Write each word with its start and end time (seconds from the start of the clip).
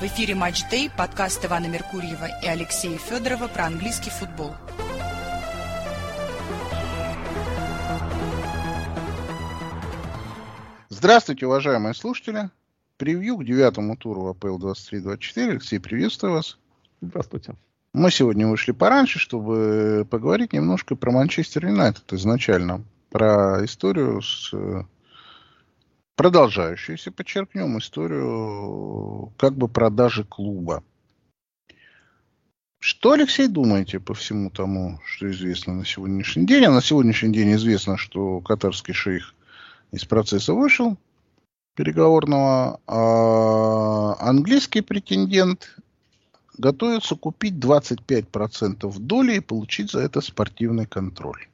В 0.00 0.02
эфире 0.04 0.36
«Матч 0.36 0.62
Дэй», 0.70 0.88
подкаст 0.96 1.44
Ивана 1.44 1.66
Меркурьева 1.66 2.28
и 2.40 2.46
Алексея 2.46 2.96
Федорова 2.98 3.48
про 3.48 3.66
английский 3.66 4.10
футбол. 4.10 4.54
Здравствуйте, 10.88 11.46
уважаемые 11.46 11.94
слушатели. 11.94 12.48
Превью 12.96 13.38
к 13.38 13.44
девятому 13.44 13.96
туру 13.96 14.28
АПЛ 14.28 14.58
23-24. 14.58 15.50
Алексей, 15.50 15.80
приветствую 15.80 16.34
вас. 16.34 16.58
Здравствуйте. 17.00 17.56
Мы 17.92 18.12
сегодня 18.12 18.46
вышли 18.46 18.70
пораньше, 18.70 19.18
чтобы 19.18 20.06
поговорить 20.08 20.52
немножко 20.52 20.94
про 20.94 21.10
Манчестер 21.10 21.66
Юнайтед 21.66 22.12
изначально. 22.12 22.84
Про 23.10 23.64
историю 23.64 24.22
с 24.22 24.54
продолжающуюся, 26.18 27.12
подчеркнем, 27.12 27.78
историю 27.78 29.32
как 29.38 29.56
бы 29.56 29.68
продажи 29.68 30.24
клуба. 30.24 30.82
Что, 32.80 33.12
Алексей, 33.12 33.46
думаете 33.46 34.00
по 34.00 34.14
всему 34.14 34.50
тому, 34.50 35.00
что 35.04 35.30
известно 35.30 35.74
на 35.74 35.84
сегодняшний 35.84 36.44
день? 36.44 36.64
А 36.64 36.72
на 36.72 36.82
сегодняшний 36.82 37.32
день 37.32 37.54
известно, 37.54 37.96
что 37.96 38.40
катарский 38.40 38.94
шейх 38.94 39.32
из 39.92 40.04
процесса 40.04 40.54
вышел 40.54 40.96
переговорного, 41.76 42.80
а 42.88 44.16
английский 44.18 44.80
претендент 44.80 45.76
готовится 46.56 47.14
купить 47.14 47.54
25% 47.54 48.92
доли 48.98 49.36
и 49.36 49.40
получить 49.40 49.92
за 49.92 50.00
это 50.00 50.20
спортивный 50.20 50.86
контроль. 50.86 51.46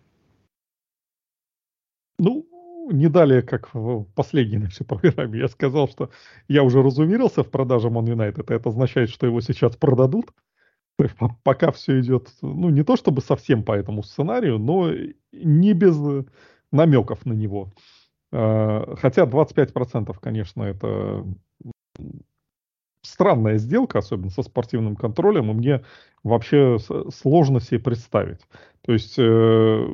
Ну, 2.19 2.47
не 2.91 3.09
далее, 3.09 3.43
как 3.43 3.73
в 3.75 4.05
последней 4.15 4.59
нашей 4.59 4.85
программе, 4.87 5.41
я 5.41 5.49
сказал, 5.49 5.89
что 5.89 6.11
я 6.49 6.63
уже 6.63 6.83
разумерился 6.83 7.43
в 7.43 7.51
продаже 7.51 7.89
Man 7.89 8.07
United. 8.07 8.53
Это 8.53 8.69
означает, 8.69 9.11
что 9.11 9.27
его 9.27 9.41
сейчас 9.41 9.77
продадут. 9.77 10.33
Пока 11.43 11.73
все 11.73 12.01
идет, 12.01 12.29
ну, 12.41 12.69
не 12.71 12.85
то 12.85 12.97
чтобы 12.97 13.21
совсем 13.21 13.65
по 13.65 13.73
этому 13.73 14.05
сценарию, 14.05 14.59
но 14.59 14.93
не 15.33 15.73
без 15.73 15.99
намеков 16.71 17.27
на 17.27 17.33
него. 17.33 17.73
А, 18.33 18.95
хотя 18.97 19.25
25%, 19.25 20.17
конечно, 20.21 20.63
это 20.63 21.25
странная 23.03 23.59
сделка, 23.59 23.99
особенно 23.99 24.31
со 24.31 24.43
спортивным 24.43 24.97
контролем, 24.97 25.51
и 25.51 25.55
мне 25.55 25.85
вообще 26.23 26.79
сложно 27.13 27.61
себе 27.61 27.81
представить. 27.81 28.41
То 28.83 28.93
есть, 28.93 29.19
э, 29.19 29.89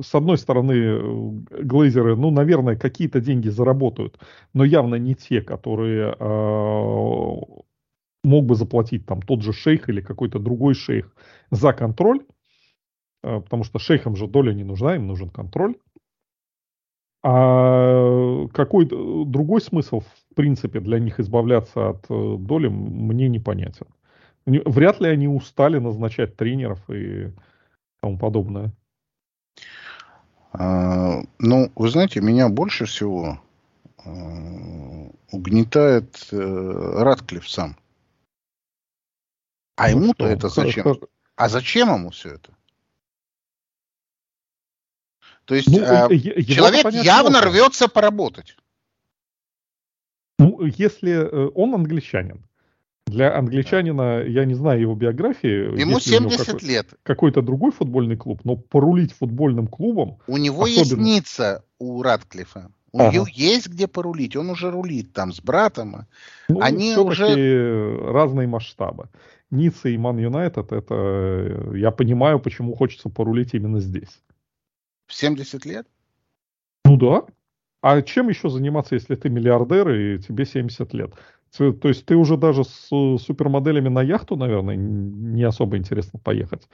с 0.00 0.14
одной 0.14 0.38
стороны, 0.38 0.72
э, 0.72 1.62
глейзеры, 1.62 2.16
ну, 2.16 2.30
наверное, 2.30 2.76
какие-то 2.76 3.20
деньги 3.20 3.48
заработают, 3.48 4.18
но 4.54 4.64
явно 4.64 4.94
не 4.96 5.14
те, 5.14 5.40
которые 5.40 6.14
э, 6.18 7.64
мог 8.24 8.44
бы 8.44 8.54
заплатить 8.54 9.06
там 9.06 9.22
тот 9.22 9.42
же 9.42 9.52
шейх 9.52 9.88
или 9.88 10.00
какой-то 10.00 10.38
другой 10.38 10.74
шейх 10.74 11.14
за 11.50 11.72
контроль, 11.72 12.20
э, 13.22 13.40
потому 13.40 13.64
что 13.64 13.78
шейхам 13.78 14.16
же 14.16 14.26
доля 14.26 14.52
не 14.52 14.64
нужна, 14.64 14.96
им 14.96 15.06
нужен 15.06 15.30
контроль. 15.30 15.74
А 17.24 18.46
какой 18.54 18.86
другой 18.86 19.60
смысл, 19.60 20.00
в 20.00 20.34
принципе, 20.36 20.78
для 20.78 21.00
них 21.00 21.18
избавляться 21.18 21.90
от 21.90 22.06
э, 22.08 22.36
доли, 22.38 22.68
мне 22.68 23.28
непонятен. 23.28 23.86
Вряд 24.46 25.00
ли 25.00 25.08
они 25.08 25.26
устали 25.28 25.78
назначать 25.78 26.36
тренеров 26.36 26.78
и 26.88 27.32
тому 28.00 28.18
подобное. 28.18 28.72
А, 30.52 31.22
ну, 31.38 31.72
вы 31.74 31.90
знаете, 31.90 32.20
меня 32.20 32.48
больше 32.48 32.86
всего 32.86 33.40
а, 33.98 35.10
угнетает 35.30 36.28
э, 36.32 36.36
Радклифф 36.36 37.48
сам. 37.48 37.76
А 39.76 39.90
ну 39.90 40.02
ему-то 40.02 40.26
это 40.26 40.48
зачем? 40.48 40.98
А 41.36 41.48
зачем 41.48 41.94
ему 41.94 42.10
все 42.10 42.30
это? 42.30 42.52
То 45.44 45.54
есть 45.54 45.68
ну, 45.68 45.78
э, 45.78 46.08
человек 46.42 46.90
явно 46.92 47.38
можно. 47.38 47.50
рвется 47.50 47.88
поработать. 47.88 48.56
Ну, 50.38 50.64
если 50.64 51.12
э, 51.12 51.50
он 51.54 51.74
англичанин, 51.74 52.47
для 53.08 53.36
англичанина, 53.36 54.22
я 54.22 54.44
не 54.44 54.54
знаю 54.54 54.80
его 54.80 54.94
биографии. 54.94 55.78
Ему 55.78 56.00
70 56.00 56.46
какой, 56.46 56.68
лет. 56.68 56.88
Какой-то 57.02 57.42
другой 57.42 57.72
футбольный 57.72 58.16
клуб, 58.16 58.40
но 58.44 58.56
порулить 58.56 59.12
футбольным 59.12 59.66
клубом... 59.66 60.18
У 60.26 60.36
него 60.36 60.64
особенно... 60.64 60.78
есть 60.78 60.96
Ницца 60.96 61.64
у 61.78 62.02
Радклифа. 62.02 62.70
У 62.92 63.00
ага. 63.00 63.12
него 63.12 63.26
есть 63.30 63.68
где 63.68 63.86
порулить. 63.86 64.36
Он 64.36 64.50
уже 64.50 64.70
рулит 64.70 65.12
там 65.12 65.32
с 65.32 65.40
братом. 65.40 66.06
Ну, 66.48 66.60
Они 66.60 66.96
уже... 66.96 67.96
разные 68.10 68.48
масштабы. 68.48 69.08
Ницца 69.50 69.88
и 69.88 69.96
Ман 69.96 70.18
Юнайтед, 70.18 70.72
это... 70.72 71.72
Я 71.74 71.90
понимаю, 71.90 72.38
почему 72.40 72.74
хочется 72.74 73.08
порулить 73.08 73.54
именно 73.54 73.80
здесь. 73.80 74.22
В 75.06 75.14
70 75.14 75.64
лет? 75.64 75.86
Ну 76.84 76.96
да. 76.96 77.24
А 77.80 78.02
чем 78.02 78.28
еще 78.28 78.48
заниматься, 78.48 78.94
если 78.94 79.14
ты 79.14 79.28
миллиардер 79.28 79.90
и 79.90 80.18
тебе 80.18 80.44
70 80.44 80.92
лет? 80.94 81.12
То 81.56 81.88
есть 81.88 82.04
ты 82.04 82.14
уже 82.14 82.36
даже 82.36 82.64
с 82.64 82.88
супермоделями 82.88 83.88
на 83.88 84.02
яхту, 84.02 84.36
наверное, 84.36 84.76
не 84.76 85.42
особо 85.42 85.76
интересно 85.76 86.18
поехать. 86.18 86.68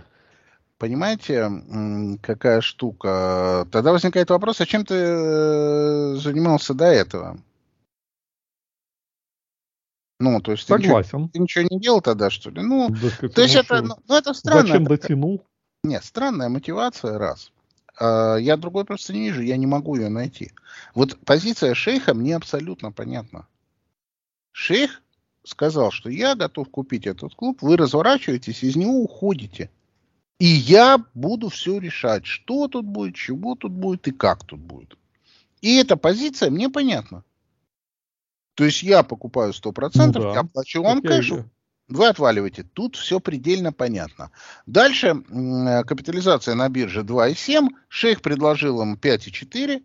Понимаете, 0.78 2.18
какая 2.20 2.60
штука? 2.60 3.66
Тогда 3.70 3.92
возникает 3.92 4.30
вопрос, 4.30 4.60
а 4.60 4.66
чем 4.66 4.84
ты 4.84 4.94
э, 4.94 6.14
занимался 6.16 6.74
до 6.74 6.86
этого? 6.86 7.38
Ну, 10.20 10.40
то 10.40 10.52
есть 10.52 10.66
Согласен. 10.66 11.28
Ты, 11.28 11.38
ничего, 11.38 11.64
ты 11.64 11.64
ничего 11.64 11.68
не 11.70 11.80
делал 11.80 12.00
тогда, 12.00 12.30
что 12.30 12.50
ли? 12.50 12.62
Ну, 12.62 12.88
да, 12.91 13.28
то 13.28 13.42
есть 13.42 13.54
это, 13.54 13.82
ну, 13.82 13.96
ну, 14.08 14.16
это 14.16 14.34
странно. 14.34 14.66
Зачем 14.66 14.84
дотянул? 14.84 15.44
Нет, 15.84 16.04
странная 16.04 16.48
мотивация, 16.48 17.18
раз. 17.18 17.52
А, 17.98 18.36
я 18.36 18.56
другой 18.56 18.84
просто 18.84 19.12
не 19.12 19.28
вижу, 19.28 19.42
я 19.42 19.56
не 19.56 19.66
могу 19.66 19.96
ее 19.96 20.08
найти. 20.08 20.52
Вот 20.94 21.18
позиция 21.24 21.74
шейха 21.74 22.14
мне 22.14 22.36
абсолютно 22.36 22.91
понятна. 22.91 23.46
Шейх 24.56 25.03
сказал, 25.42 25.91
что 25.91 26.09
я 26.09 26.37
готов 26.37 26.70
купить 26.70 27.09
этот 27.09 27.34
клуб, 27.34 27.59
вы 27.60 27.76
разворачиваетесь, 27.76 28.62
из 28.62 28.76
него 28.76 29.03
уходите. 29.03 29.69
И 30.38 30.47
я 30.47 31.04
буду 31.12 31.48
все 31.48 31.81
решать, 31.81 32.25
что 32.25 32.69
тут 32.69 32.87
будет, 32.87 33.16
чего 33.16 33.56
тут 33.56 33.72
будет 33.72 34.06
и 34.06 34.12
как 34.12 34.44
тут 34.44 34.60
будет. 34.60 34.97
И 35.60 35.76
эта 35.76 35.97
позиция 35.97 36.50
мне 36.50 36.70
понятна. 36.70 37.25
То 38.54 38.65
есть 38.65 38.84
я 38.84 39.03
покупаю 39.03 39.53
100%, 39.53 39.91
ну, 39.97 40.12
да. 40.12 40.32
я 40.34 40.44
плачу 40.44 40.84
вам 40.84 41.03
кэшу, 41.03 41.50
вы 41.88 42.06
отваливаете. 42.06 42.62
Тут 42.62 42.94
все 42.94 43.19
предельно 43.19 43.72
понятно. 43.72 44.31
Дальше 44.66 45.16
капитализация 45.84 46.54
на 46.54 46.69
бирже 46.69 47.00
2,7. 47.00 47.71
Шейх 47.88 48.22
предложил 48.22 48.81
им 48.82 48.94
5,4. 48.94 49.82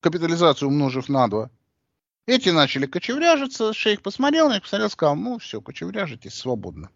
Капитализацию 0.00 0.68
умножив 0.68 1.10
на 1.10 1.28
2. 1.28 1.50
Эти 2.26 2.48
начали 2.48 2.86
кочевряжиться, 2.86 3.74
шейх 3.74 4.00
посмотрел 4.00 4.48
на 4.48 4.54
них, 4.54 4.62
посмотрел, 4.62 4.90
сказал, 4.90 5.16
ну 5.16 5.38
все, 5.38 5.60
кочевряжитесь 5.60 6.34
свободно. 6.34 6.90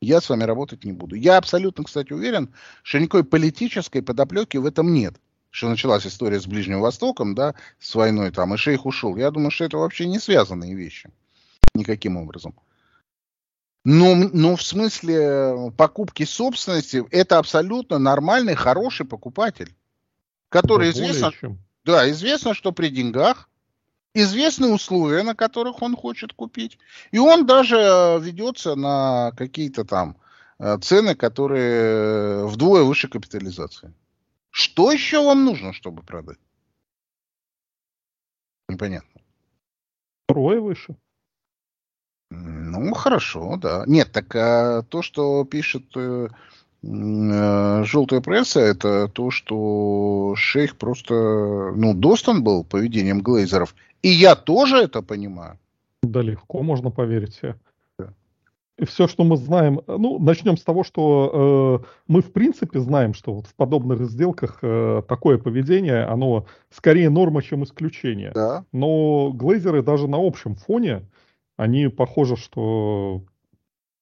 Я 0.00 0.20
с 0.20 0.28
вами 0.28 0.44
работать 0.44 0.84
не 0.84 0.92
буду. 0.92 1.14
Я 1.14 1.36
абсолютно, 1.36 1.84
кстати, 1.84 2.12
уверен, 2.12 2.52
что 2.82 2.98
никакой 2.98 3.22
политической 3.22 4.02
подоплеки 4.02 4.56
в 4.56 4.66
этом 4.66 4.92
нет. 4.92 5.14
Что 5.50 5.68
началась 5.68 6.06
история 6.06 6.40
с 6.40 6.46
Ближним 6.46 6.80
Востоком, 6.80 7.34
да, 7.34 7.54
с 7.78 7.94
войной 7.94 8.30
там, 8.30 8.54
и 8.54 8.56
шейх 8.56 8.86
ушел. 8.86 9.16
Я 9.16 9.30
думаю, 9.30 9.50
что 9.50 9.64
это 9.64 9.76
вообще 9.76 10.06
не 10.06 10.18
связанные 10.18 10.74
вещи. 10.74 11.10
Никаким 11.74 12.16
образом. 12.16 12.54
Но, 13.84 14.14
но 14.14 14.56
в 14.56 14.62
смысле 14.62 15.72
покупки 15.76 16.24
собственности, 16.24 17.04
это 17.10 17.38
абсолютно 17.38 17.98
нормальный, 17.98 18.54
хороший 18.54 19.04
покупатель. 19.04 19.74
Который 20.48 20.92
да 20.92 20.98
известно, 20.98 21.58
да, 21.84 22.10
известно, 22.10 22.54
что 22.54 22.72
при 22.72 22.88
деньгах 22.88 23.48
известны 24.14 24.72
условия, 24.72 25.22
на 25.22 25.34
которых 25.34 25.82
он 25.82 25.96
хочет 25.96 26.32
купить. 26.32 26.78
И 27.10 27.18
он 27.18 27.46
даже 27.46 27.76
э, 27.76 28.20
ведется 28.20 28.74
на 28.74 29.32
какие-то 29.36 29.84
там 29.84 30.16
э, 30.58 30.78
цены, 30.78 31.14
которые 31.14 32.46
вдвое 32.46 32.82
выше 32.82 33.08
капитализации. 33.08 33.92
Что 34.50 34.92
еще 34.92 35.24
вам 35.24 35.44
нужно, 35.44 35.72
чтобы 35.72 36.02
продать? 36.02 36.38
Непонятно. 38.68 39.20
Втрое 40.26 40.60
выше. 40.60 40.96
Ну, 42.30 42.94
хорошо, 42.94 43.56
да. 43.56 43.84
Нет, 43.86 44.12
так 44.12 44.34
а, 44.34 44.82
то, 44.82 45.02
что 45.02 45.44
пишет 45.44 45.84
э, 45.94 46.28
э, 46.82 47.84
желтая 47.84 48.20
пресса, 48.22 48.60
это 48.60 49.08
то, 49.08 49.30
что 49.30 50.34
шейх 50.36 50.76
просто, 50.76 51.14
ну, 51.76 51.92
достан 51.92 52.42
был 52.42 52.64
поведением 52.64 53.20
глейзеров 53.20 53.74
и 54.02 54.08
я 54.08 54.34
тоже 54.34 54.76
это 54.78 55.02
понимаю. 55.02 55.58
Да 56.02 56.22
легко 56.22 56.62
можно 56.62 56.90
поверить 56.90 57.34
себе. 57.34 57.56
И 58.78 58.84
все, 58.84 59.06
что 59.06 59.22
мы 59.22 59.36
знаем, 59.36 59.80
ну, 59.86 60.18
начнем 60.18 60.56
с 60.56 60.64
того, 60.64 60.82
что 60.82 61.82
э, 61.84 61.86
мы 62.08 62.20
в 62.22 62.32
принципе 62.32 62.80
знаем, 62.80 63.14
что 63.14 63.34
вот 63.34 63.46
в 63.46 63.54
подобных 63.54 64.00
сделках 64.00 64.58
э, 64.62 65.02
такое 65.06 65.38
поведение, 65.38 66.04
оно 66.04 66.46
скорее 66.70 67.10
норма, 67.10 67.42
чем 67.42 67.64
исключение. 67.64 68.32
Да. 68.34 68.64
Но 68.72 69.30
глейзеры 69.30 69.82
даже 69.82 70.08
на 70.08 70.16
общем 70.18 70.56
фоне 70.56 71.02
Они 71.56 71.88
похоже, 71.88 72.36
что 72.36 73.22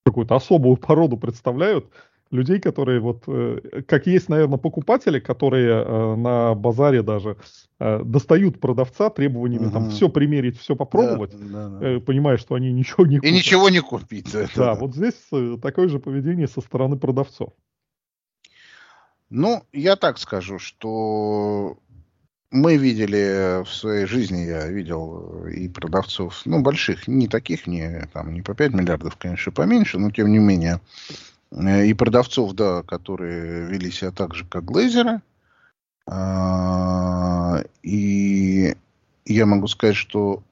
какую-то 0.06 0.36
особую 0.36 0.76
породу 0.76 1.16
представляют 1.16 1.90
людей, 2.30 2.60
которые 2.60 3.00
вот, 3.00 3.24
э, 3.26 3.82
как 3.86 4.06
есть, 4.06 4.28
наверное, 4.28 4.58
покупатели, 4.58 5.18
которые 5.18 5.84
э, 5.84 6.14
на 6.16 6.54
базаре 6.54 7.02
даже 7.02 7.36
э, 7.78 8.02
достают 8.04 8.60
продавца 8.60 9.10
требованиями 9.10 9.66
угу. 9.66 9.72
там 9.72 9.90
все 9.90 10.08
примерить, 10.08 10.58
все 10.58 10.76
попробовать, 10.76 11.32
да, 11.32 11.68
да, 11.68 11.78
да. 11.78 12.00
понимая, 12.00 12.36
что 12.36 12.54
они 12.54 12.72
ничего 12.72 13.06
не 13.06 13.18
купят. 13.18 13.30
И 13.30 13.34
ничего 13.34 13.68
не 13.68 13.80
купить. 13.80 14.32
Да, 14.32 14.46
да, 14.54 14.74
вот 14.74 14.94
здесь 14.94 15.28
такое 15.60 15.88
же 15.88 15.98
поведение 15.98 16.48
со 16.48 16.60
стороны 16.60 16.96
продавцов. 16.96 17.52
Ну, 19.28 19.62
я 19.72 19.94
так 19.96 20.18
скажу, 20.18 20.58
что 20.58 21.78
мы 22.50 22.76
видели 22.76 23.62
в 23.62 23.68
своей 23.68 24.06
жизни, 24.06 24.38
я 24.38 24.66
видел 24.66 25.46
и 25.46 25.68
продавцов, 25.68 26.42
ну, 26.46 26.60
больших, 26.62 27.06
не 27.06 27.28
таких, 27.28 27.68
не, 27.68 28.08
там, 28.12 28.34
не 28.34 28.42
по 28.42 28.54
5 28.54 28.72
миллиардов, 28.72 29.16
конечно, 29.16 29.52
поменьше, 29.52 29.98
но 29.98 30.10
тем 30.10 30.32
не 30.32 30.38
менее, 30.38 30.80
и 31.52 31.94
продавцов, 31.94 32.52
да, 32.52 32.82
которые 32.82 33.66
вели 33.66 33.90
себя 33.90 34.12
так 34.12 34.34
же, 34.34 34.44
как 34.44 34.64
глейзеры. 34.64 35.20
А, 36.06 37.62
и 37.82 38.76
я 39.24 39.46
могу 39.46 39.66
сказать, 39.66 39.96
что 39.96 40.42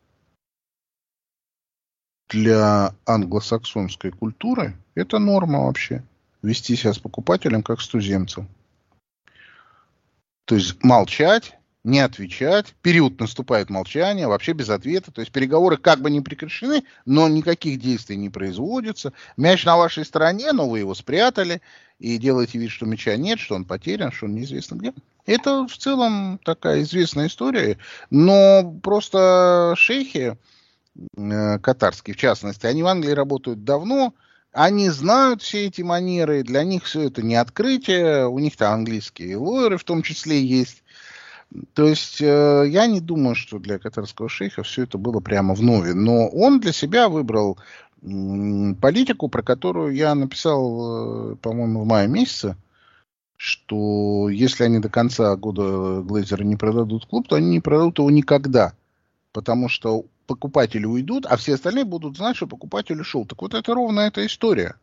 для 2.28 2.94
англосаксонской 3.06 4.10
культуры 4.10 4.76
это 4.94 5.18
норма 5.18 5.64
вообще. 5.64 6.02
Вести 6.42 6.76
себя 6.76 6.92
с 6.92 6.98
покупателем 6.98 7.62
как 7.62 7.80
с 7.80 7.88
туземцем. 7.88 8.48
То 10.44 10.54
есть 10.54 10.82
молчать, 10.82 11.57
не 11.88 12.00
отвечать, 12.00 12.74
период 12.82 13.18
наступает 13.18 13.70
молчание, 13.70 14.28
вообще 14.28 14.52
без 14.52 14.68
ответа, 14.68 15.10
то 15.10 15.22
есть 15.22 15.32
переговоры 15.32 15.78
как 15.78 16.00
бы 16.00 16.10
не 16.10 16.20
прекращены, 16.20 16.84
но 17.06 17.28
никаких 17.28 17.80
действий 17.80 18.16
не 18.16 18.28
производится. 18.28 19.14
Мяч 19.38 19.64
на 19.64 19.76
вашей 19.78 20.04
стороне, 20.04 20.52
но 20.52 20.68
вы 20.68 20.80
его 20.80 20.94
спрятали, 20.94 21.62
и 21.98 22.18
делаете 22.18 22.58
вид, 22.58 22.70
что 22.70 22.84
мяча 22.84 23.16
нет, 23.16 23.40
что 23.40 23.54
он 23.54 23.64
потерян, 23.64 24.12
что 24.12 24.26
он 24.26 24.34
неизвестно 24.34 24.76
где. 24.76 24.92
Это 25.24 25.66
в 25.66 25.76
целом 25.76 26.38
такая 26.44 26.82
известная 26.82 27.26
история, 27.26 27.78
но 28.10 28.78
просто 28.82 29.74
шейхи 29.76 30.36
э, 31.16 31.58
катарские, 31.58 32.14
в 32.14 32.18
частности, 32.18 32.66
они 32.66 32.82
в 32.82 32.86
Англии 32.86 33.12
работают 33.12 33.64
давно, 33.64 34.14
они 34.52 34.90
знают 34.90 35.42
все 35.42 35.66
эти 35.66 35.82
манеры, 35.82 36.42
для 36.42 36.64
них 36.64 36.84
все 36.84 37.02
это 37.02 37.22
не 37.22 37.34
открытие, 37.34 38.28
у 38.28 38.38
них 38.38 38.56
там 38.56 38.74
английские 38.74 39.36
лойеры 39.36 39.78
в 39.78 39.84
том 39.84 40.02
числе 40.02 40.42
есть, 40.42 40.82
то 41.72 41.86
есть 41.86 42.20
э, 42.20 42.64
я 42.68 42.86
не 42.86 43.00
думаю, 43.00 43.34
что 43.34 43.58
для 43.58 43.78
катарского 43.78 44.28
шейха 44.28 44.62
все 44.62 44.82
это 44.82 44.98
было 44.98 45.20
прямо 45.20 45.54
в 45.54 45.62
нове. 45.62 45.94
Но 45.94 46.28
он 46.28 46.60
для 46.60 46.72
себя 46.72 47.08
выбрал 47.08 47.58
м, 48.02 48.74
политику, 48.76 49.28
про 49.28 49.42
которую 49.42 49.94
я 49.94 50.14
написал, 50.14 51.32
э, 51.32 51.36
по-моему, 51.36 51.82
в 51.82 51.86
мае 51.86 52.06
месяце, 52.06 52.56
что 53.36 54.28
если 54.28 54.64
они 54.64 54.78
до 54.80 54.90
конца 54.90 55.34
года 55.36 56.02
Глейзера 56.02 56.44
не 56.44 56.56
продадут 56.56 57.06
клуб, 57.06 57.28
то 57.28 57.36
они 57.36 57.48
не 57.48 57.60
продадут 57.60 57.98
его 57.98 58.10
никогда. 58.10 58.74
Потому 59.32 59.68
что 59.68 60.04
покупатели 60.26 60.84
уйдут, 60.84 61.24
а 61.24 61.36
все 61.36 61.54
остальные 61.54 61.84
будут 61.84 62.18
знать, 62.18 62.36
что 62.36 62.46
покупатель 62.46 63.00
ушел. 63.00 63.24
Так 63.24 63.40
вот 63.40 63.54
это 63.54 63.74
ровно 63.74 64.00
эта 64.00 64.26
история. 64.26 64.74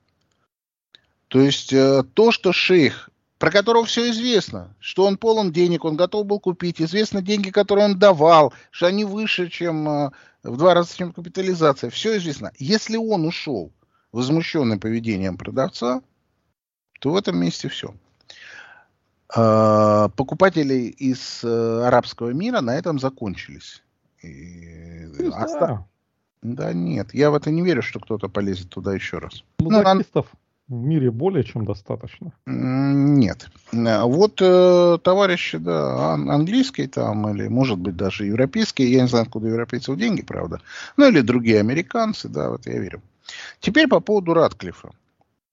То 1.28 1.42
есть 1.42 1.74
э, 1.74 2.04
то, 2.14 2.32
что 2.32 2.54
шейх 2.54 3.10
про 3.38 3.52
которого 3.52 3.86
все 3.86 4.10
известно, 4.12 4.74
что 4.80 5.06
он 5.06 5.18
полон 5.18 5.52
денег, 5.52 5.84
он 5.84 5.98
готов 5.98 6.26
был 6.26 6.40
купить, 6.40 6.82
известны 6.82 7.22
деньги, 7.22 7.50
которые 7.50 7.86
он 7.86 8.00
давал, 8.00 8.54
что 8.72 8.88
они 8.88 9.04
выше, 9.04 9.50
чем 9.50 9.88
э, 9.88 10.12
в 10.44 10.58
два 10.58 10.74
раза, 10.74 10.96
чем 10.96 11.12
капитализация. 11.12 11.90
Все 11.90 12.18
известно. 12.18 12.52
Если 12.58 12.98
он 12.98 13.26
ушел 13.26 13.72
возмущенный 14.12 14.78
поведением 14.78 15.38
продавца, 15.38 16.02
то 17.00 17.12
в 17.12 17.18
этом 17.18 17.38
месте 17.38 17.68
все. 17.68 17.94
А, 19.36 20.10
покупатели 20.10 20.86
из 20.86 21.44
э, 21.44 21.82
арабского 21.84 22.30
мира 22.30 22.62
на 22.62 22.76
этом 22.76 23.00
закончились. 23.00 23.84
И... 24.22 25.08
Ну 25.20 25.32
да. 25.32 25.86
да 26.42 26.74
нет, 26.74 27.14
я 27.14 27.32
в 27.32 27.36
это 27.36 27.52
не 27.52 27.62
верю, 27.62 27.82
что 27.82 28.00
кто-то 28.00 28.30
полезет 28.30 28.70
туда 28.70 28.94
еще 28.94 29.18
раз. 29.18 29.44
Ну, 29.60 29.70
ну, 29.70 30.26
в 30.68 30.74
мире 30.74 31.12
более 31.12 31.44
чем 31.44 31.66
достаточно. 31.66 32.34
Нет. 32.46 33.50
Вот 33.72 34.42
э, 34.42 34.98
товарищи, 35.04 35.58
да, 35.58 36.14
английские 36.14 36.88
там, 36.88 37.30
или, 37.30 37.48
может 37.48 37.78
быть, 37.78 37.96
даже 37.96 38.26
европейские, 38.26 38.92
я 38.92 39.02
не 39.04 39.08
знаю, 39.08 39.24
откуда 39.24 39.48
европейцев 39.48 39.98
деньги, 39.98 40.22
правда, 40.22 40.62
ну, 40.98 41.08
или 41.08 41.22
другие 41.22 41.60
американцы, 41.60 42.30
да, 42.30 42.50
вот 42.50 42.66
я 42.66 42.80
верю. 42.80 43.02
Теперь 43.60 43.88
по 43.88 44.00
поводу 44.00 44.34
Радклифа. 44.34 44.90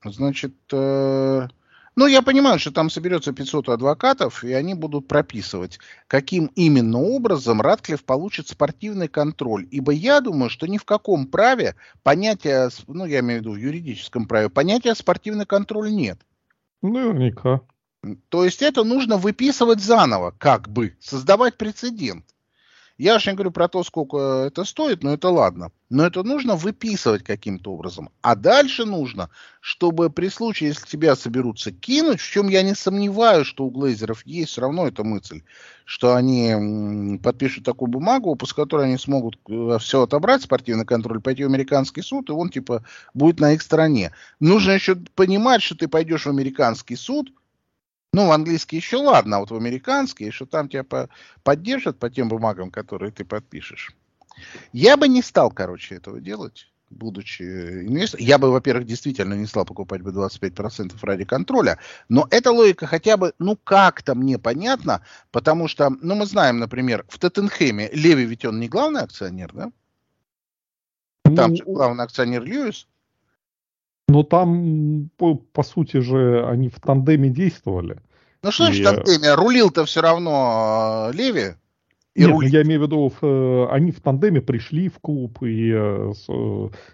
Значит, 0.04 0.54
э, 0.72 1.48
ну, 1.94 2.06
я 2.06 2.22
понимаю, 2.22 2.58
что 2.58 2.70
там 2.70 2.88
соберется 2.88 3.32
500 3.32 3.68
адвокатов, 3.68 4.44
и 4.44 4.52
они 4.52 4.72
будут 4.74 5.08
прописывать, 5.08 5.78
каким 6.06 6.46
именно 6.54 6.98
образом 6.98 7.60
Радклифф 7.60 8.02
получит 8.02 8.48
спортивный 8.48 9.08
контроль. 9.08 9.68
Ибо 9.70 9.92
я 9.92 10.20
думаю, 10.20 10.48
что 10.48 10.66
ни 10.66 10.78
в 10.78 10.84
каком 10.84 11.26
праве 11.26 11.76
понятия, 12.02 12.70
ну, 12.86 13.04
я 13.04 13.20
имею 13.20 13.40
в 13.40 13.42
виду 13.42 13.52
в 13.52 13.56
юридическом 13.56 14.26
праве, 14.26 14.48
понятия 14.48 14.94
спортивный 14.94 15.44
контроль 15.44 15.92
нет. 15.92 16.18
Наверняка. 16.80 17.60
То 18.30 18.44
есть 18.44 18.62
это 18.62 18.84
нужно 18.84 19.16
выписывать 19.16 19.80
заново, 19.80 20.34
как 20.38 20.68
бы, 20.68 20.96
создавать 20.98 21.56
прецедент. 21.56 22.24
Я 23.02 23.18
же 23.18 23.30
не 23.30 23.34
говорю 23.34 23.50
про 23.50 23.66
то, 23.66 23.82
сколько 23.82 24.44
это 24.46 24.62
стоит, 24.62 25.02
но 25.02 25.12
это 25.12 25.28
ладно. 25.28 25.72
Но 25.90 26.06
это 26.06 26.22
нужно 26.22 26.54
выписывать 26.54 27.24
каким-то 27.24 27.72
образом. 27.72 28.10
А 28.20 28.36
дальше 28.36 28.84
нужно, 28.84 29.28
чтобы 29.60 30.08
при 30.08 30.28
случае, 30.28 30.68
если 30.68 30.86
тебя 30.86 31.16
соберутся 31.16 31.72
кинуть, 31.72 32.20
в 32.20 32.30
чем 32.30 32.48
я 32.48 32.62
не 32.62 32.76
сомневаюсь, 32.76 33.48
что 33.48 33.64
у 33.64 33.70
глейзеров 33.70 34.24
есть 34.24 34.52
все 34.52 34.60
равно 34.60 34.86
эта 34.86 35.02
мысль, 35.02 35.42
что 35.84 36.14
они 36.14 37.18
подпишут 37.24 37.64
такую 37.64 37.88
бумагу, 37.88 38.36
после 38.36 38.54
которой 38.54 38.86
они 38.86 38.98
смогут 38.98 39.36
э, 39.48 39.78
все 39.80 40.02
отобрать, 40.02 40.42
спортивный 40.42 40.86
контроль, 40.86 41.20
пойти 41.20 41.42
в 41.42 41.48
американский 41.48 42.02
суд, 42.02 42.30
и 42.30 42.32
он 42.32 42.50
типа 42.50 42.84
будет 43.14 43.40
на 43.40 43.54
их 43.54 43.62
стороне. 43.62 44.12
Нужно 44.38 44.70
еще 44.70 44.94
понимать, 44.94 45.62
что 45.62 45.76
ты 45.76 45.88
пойдешь 45.88 46.26
в 46.26 46.30
американский 46.30 46.94
суд, 46.94 47.32
ну, 48.12 48.26
в 48.26 48.32
английский 48.32 48.76
еще 48.76 48.98
ладно, 48.98 49.36
а 49.36 49.40
вот 49.40 49.50
в 49.50 49.56
американский, 49.56 50.30
что 50.30 50.44
там 50.44 50.68
тебя 50.68 50.84
по 50.84 51.08
поддержат 51.42 51.98
по 51.98 52.10
тем 52.10 52.28
бумагам, 52.28 52.70
которые 52.70 53.10
ты 53.10 53.24
подпишешь. 53.24 53.92
Я 54.72 54.96
бы 54.96 55.08
не 55.08 55.22
стал, 55.22 55.50
короче, 55.50 55.94
этого 55.94 56.20
делать, 56.20 56.70
будучи 56.90 57.42
инвестором. 57.42 58.24
Я 58.24 58.38
бы, 58.38 58.50
во-первых, 58.50 58.86
действительно 58.86 59.34
не 59.34 59.46
стал 59.46 59.64
покупать 59.64 60.02
бы 60.02 60.10
25% 60.10 60.94
ради 61.02 61.24
контроля, 61.24 61.78
но 62.08 62.26
эта 62.30 62.50
логика 62.50 62.86
хотя 62.86 63.16
бы, 63.16 63.32
ну, 63.38 63.56
как-то 63.56 64.14
мне 64.14 64.38
понятна, 64.38 65.02
потому 65.30 65.66
что, 65.66 65.90
ну, 66.02 66.14
мы 66.14 66.26
знаем, 66.26 66.58
например, 66.58 67.06
в 67.08 67.18
Тоттенхэме 67.18 67.90
Леви 67.92 68.24
ведь 68.24 68.44
он 68.44 68.60
не 68.60 68.68
главный 68.68 69.02
акционер, 69.02 69.52
да? 69.54 69.72
Там 71.34 71.50
ну, 71.50 71.56
же 71.56 71.64
главный 71.64 72.04
акционер 72.04 72.44
Льюис. 72.44 72.86
Но 74.12 74.24
там, 74.24 75.08
по, 75.16 75.36
по 75.36 75.62
сути 75.62 75.98
же, 75.98 76.46
они 76.46 76.68
в 76.68 76.78
тандеме 76.80 77.30
действовали. 77.30 77.98
Ну 78.42 78.50
что 78.50 78.64
значит 78.64 78.80
и... 78.80 78.82
в 78.82 78.90
тандеме? 78.90 79.34
Рулил-то 79.34 79.86
все 79.86 80.02
равно 80.02 81.08
э, 81.10 81.16
Леви. 81.16 81.54
И 82.14 82.20
Нет, 82.20 82.30
рулит. 82.30 82.52
я 82.52 82.62
имею 82.62 82.80
в 82.80 82.82
виду, 82.84 83.10
э, 83.22 83.66
они 83.70 83.90
в 83.90 84.00
тандеме 84.02 84.42
пришли 84.42 84.90
в 84.90 84.98
клуб 84.98 85.42
и 85.42 85.72
э, 85.74 86.12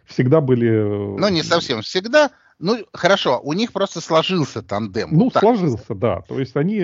всегда 0.06 0.40
были... 0.40 0.70
Ну, 1.18 1.28
не 1.28 1.42
совсем 1.42 1.82
всегда. 1.82 2.30
Ну, 2.60 2.84
хорошо, 2.92 3.40
у 3.42 3.52
них 3.52 3.72
просто 3.72 4.00
сложился 4.00 4.62
тандем. 4.62 5.08
Ну, 5.10 5.24
вот 5.24 5.34
сложился, 5.34 5.94
да. 5.96 6.20
То 6.28 6.38
есть 6.38 6.56
они 6.56 6.78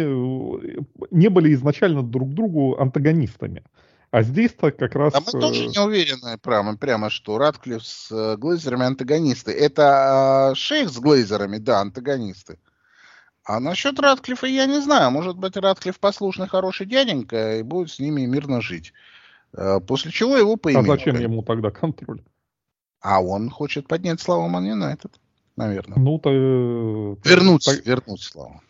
не 1.12 1.29
были 1.29 1.55
изначально 1.55 2.03
друг 2.03 2.35
другу 2.35 2.76
антагонистами. 2.81 3.62
А 4.14 4.23
здесь-то 4.23 4.71
как 4.71 4.94
раз... 4.94 5.12
А 5.12 5.18
мы 5.18 5.40
тоже 5.40 5.64
э, 5.64 5.66
не 5.66 5.80
уверены 5.80 6.38
прямо, 6.38 6.76
прямо 6.76 7.11
что 7.11 7.37
Радклифф 7.37 7.85
с 7.85 8.12
э, 8.12 8.37
Глейзерами 8.37 8.85
антагонисты. 8.85 9.50
Это 9.50 10.52
э, 10.52 10.54
Шейх 10.54 10.88
с 10.88 11.00
Глейзерами, 11.00 11.59
да, 11.59 11.80
антагонисты. 11.80 12.61
А 13.42 13.59
насчет 13.59 13.99
Радклиффа 13.99 14.47
я 14.47 14.66
не 14.66 14.80
знаю. 14.80 15.11
Может 15.11 15.37
быть, 15.37 15.56
Радклифф 15.56 15.99
послушный, 15.99 16.47
хороший 16.47 16.87
дяденька 16.87 17.59
и 17.59 17.64
будет 17.64 17.90
с 17.90 17.99
ними 17.99 18.25
мирно 18.25 18.61
жить. 18.61 18.92
Э, 19.52 19.80
после 19.80 20.12
чего 20.12 20.37
его 20.37 20.54
поимеют. 20.54 20.88
А 20.88 20.92
зачем 20.92 21.18
ему 21.18 21.42
тогда 21.42 21.73
контроль? 21.73 22.23
А 23.00 23.21
он 23.21 23.50
хочет 23.50 23.88
поднять 23.88 24.21
славу 24.21 24.47
Ман 24.47 24.64
Юнайтед, 24.64 25.18
наверное. 25.56 25.99
Ну, 25.99 26.21
то... 26.21 26.30
Вернуть, 26.30 27.64
так... 27.64 27.85
вернуть 27.85 28.23
славу. 28.23 28.61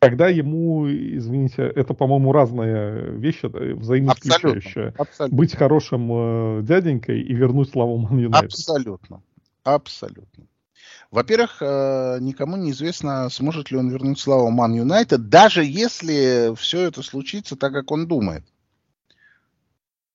Тогда 0.00 0.28
ему, 0.28 0.90
извините, 0.90 1.62
это, 1.62 1.92
по-моему, 1.92 2.32
разные 2.32 3.10
вещи, 3.18 3.46
взаимоисключающие. 3.46 4.88
Абсолютно, 4.88 5.02
абсолютно. 5.02 5.36
Быть 5.36 5.54
хорошим 5.54 6.10
э, 6.10 6.62
дяденькой 6.62 7.20
и 7.20 7.34
вернуть 7.34 7.68
славу 7.68 7.98
Ман 7.98 8.18
Юнайтед. 8.18 8.50
Абсолютно. 8.50 9.22
Абсолютно. 9.62 10.46
Во-первых, 11.10 11.58
э, 11.60 12.16
никому 12.22 12.56
не 12.56 12.70
известно, 12.70 13.28
сможет 13.28 13.70
ли 13.70 13.76
он 13.76 13.90
вернуть 13.90 14.18
славу 14.18 14.48
Ман 14.48 14.72
Юнайтед, 14.72 15.28
даже 15.28 15.66
если 15.66 16.54
все 16.56 16.80
это 16.80 17.02
случится 17.02 17.56
так, 17.56 17.74
как 17.74 17.90
он 17.90 18.08
думает. 18.08 18.42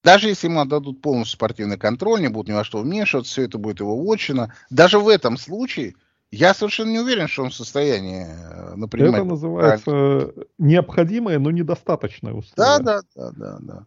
Даже 0.04 0.30
если 0.30 0.48
ему 0.48 0.62
отдадут 0.62 1.00
полностью 1.04 1.36
спортивный 1.38 1.78
контроль, 1.78 2.22
не 2.22 2.30
будут 2.30 2.48
ни 2.48 2.54
во 2.54 2.64
что 2.64 2.80
вмешиваться, 2.80 3.32
все 3.32 3.44
это 3.44 3.60
будет 3.60 3.82
его 3.82 3.96
отчина. 4.12 4.52
Даже 4.72 4.98
в 4.98 5.08
этом 5.10 5.38
случае 5.38 5.94
я 6.36 6.54
совершенно 6.54 6.92
не 6.92 7.00
уверен, 7.00 7.28
что 7.28 7.44
он 7.44 7.50
в 7.50 7.56
состоянии, 7.56 8.28
э, 8.28 8.76
например... 8.76 9.16
Это 9.16 9.24
называется 9.24 10.34
необходимое, 10.58 11.40
но 11.40 11.52
недостаточное 11.52 12.34
условие. 12.34 12.56
Да, 12.56 12.80
да, 12.80 13.02
да, 13.16 13.32
да, 13.32 13.58
да. 13.60 13.86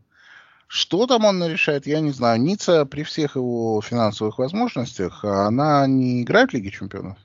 Что 0.67 1.07
там 1.07 1.25
он 1.25 1.47
решает, 1.47 1.87
я 1.87 2.01
не 2.01 2.11
знаю. 2.11 2.41
Ницца 2.41 2.85
при 2.85 3.03
всех 3.03 3.37
его 3.37 3.81
финансовых 3.81 4.39
возможностях, 4.39 5.25
она 5.25 5.87
не 5.87 6.23
играет 6.23 6.51
в 6.51 6.55
Лиге 6.55 6.71
Чемпионов? 6.71 7.17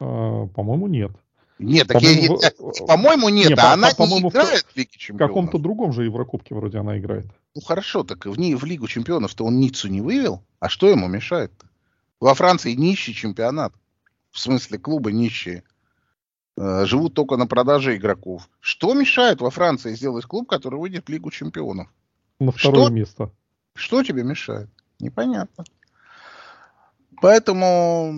А, 0.00 0.46
по-моему, 0.46 0.88
нет. 0.88 1.12
Нет, 1.60 1.86
так 1.86 2.00
по-моему, 2.00 2.40
я, 2.40 2.48
я, 2.48 2.86
по-моему 2.86 3.28
нет, 3.28 3.50
нет, 3.50 3.58
а 3.60 3.74
она 3.74 3.90
по, 3.96 4.02
не 4.02 4.20
играет 4.20 4.66
в 4.66 4.76
Лиге 4.76 4.90
Чемпионов. 4.96 5.30
В 5.30 5.34
каком-то 5.34 5.58
другом 5.58 5.92
же 5.92 6.04
Еврокубке 6.04 6.54
вроде 6.54 6.78
она 6.78 6.98
играет. 6.98 7.26
Ну 7.54 7.60
хорошо, 7.60 8.02
так 8.02 8.26
в, 8.26 8.36
ней, 8.36 8.56
в 8.56 8.64
Лигу 8.64 8.88
Чемпионов-то 8.88 9.44
он 9.44 9.60
Ниццу 9.60 9.88
не 9.88 10.00
вывел, 10.00 10.42
а 10.58 10.68
что 10.68 10.88
ему 10.88 11.06
мешает-то? 11.06 11.66
Во 12.24 12.32
Франции 12.32 12.72
нищий 12.72 13.12
чемпионат. 13.12 13.74
В 14.30 14.38
смысле, 14.38 14.78
клубы 14.78 15.12
нищие. 15.12 15.62
Э, 16.56 16.86
живут 16.86 17.12
только 17.12 17.36
на 17.36 17.46
продаже 17.46 17.98
игроков. 17.98 18.48
Что 18.60 18.94
мешает 18.94 19.42
во 19.42 19.50
Франции 19.50 19.94
сделать 19.94 20.24
клуб, 20.24 20.48
который 20.48 20.80
выйдет 20.80 21.04
в 21.06 21.10
Лигу 21.10 21.30
Чемпионов? 21.30 21.88
На 22.40 22.50
второе 22.50 22.86
что, 22.86 22.94
место. 22.94 23.30
Что 23.74 24.02
тебе 24.02 24.22
мешает? 24.22 24.70
Непонятно. 25.00 25.64
Поэтому, 27.20 28.10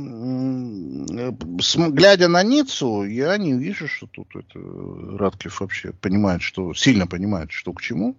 глядя 1.90 2.28
на 2.28 2.44
Ниццу, 2.44 3.02
я 3.02 3.36
не 3.38 3.54
вижу, 3.54 3.88
что 3.88 4.06
тут 4.06 4.36
это 4.36 4.60
Радклифф 5.18 5.60
вообще 5.60 5.92
понимает, 5.92 6.42
что 6.42 6.74
сильно 6.74 7.08
понимает, 7.08 7.50
что 7.50 7.72
к 7.72 7.82
чему. 7.82 8.16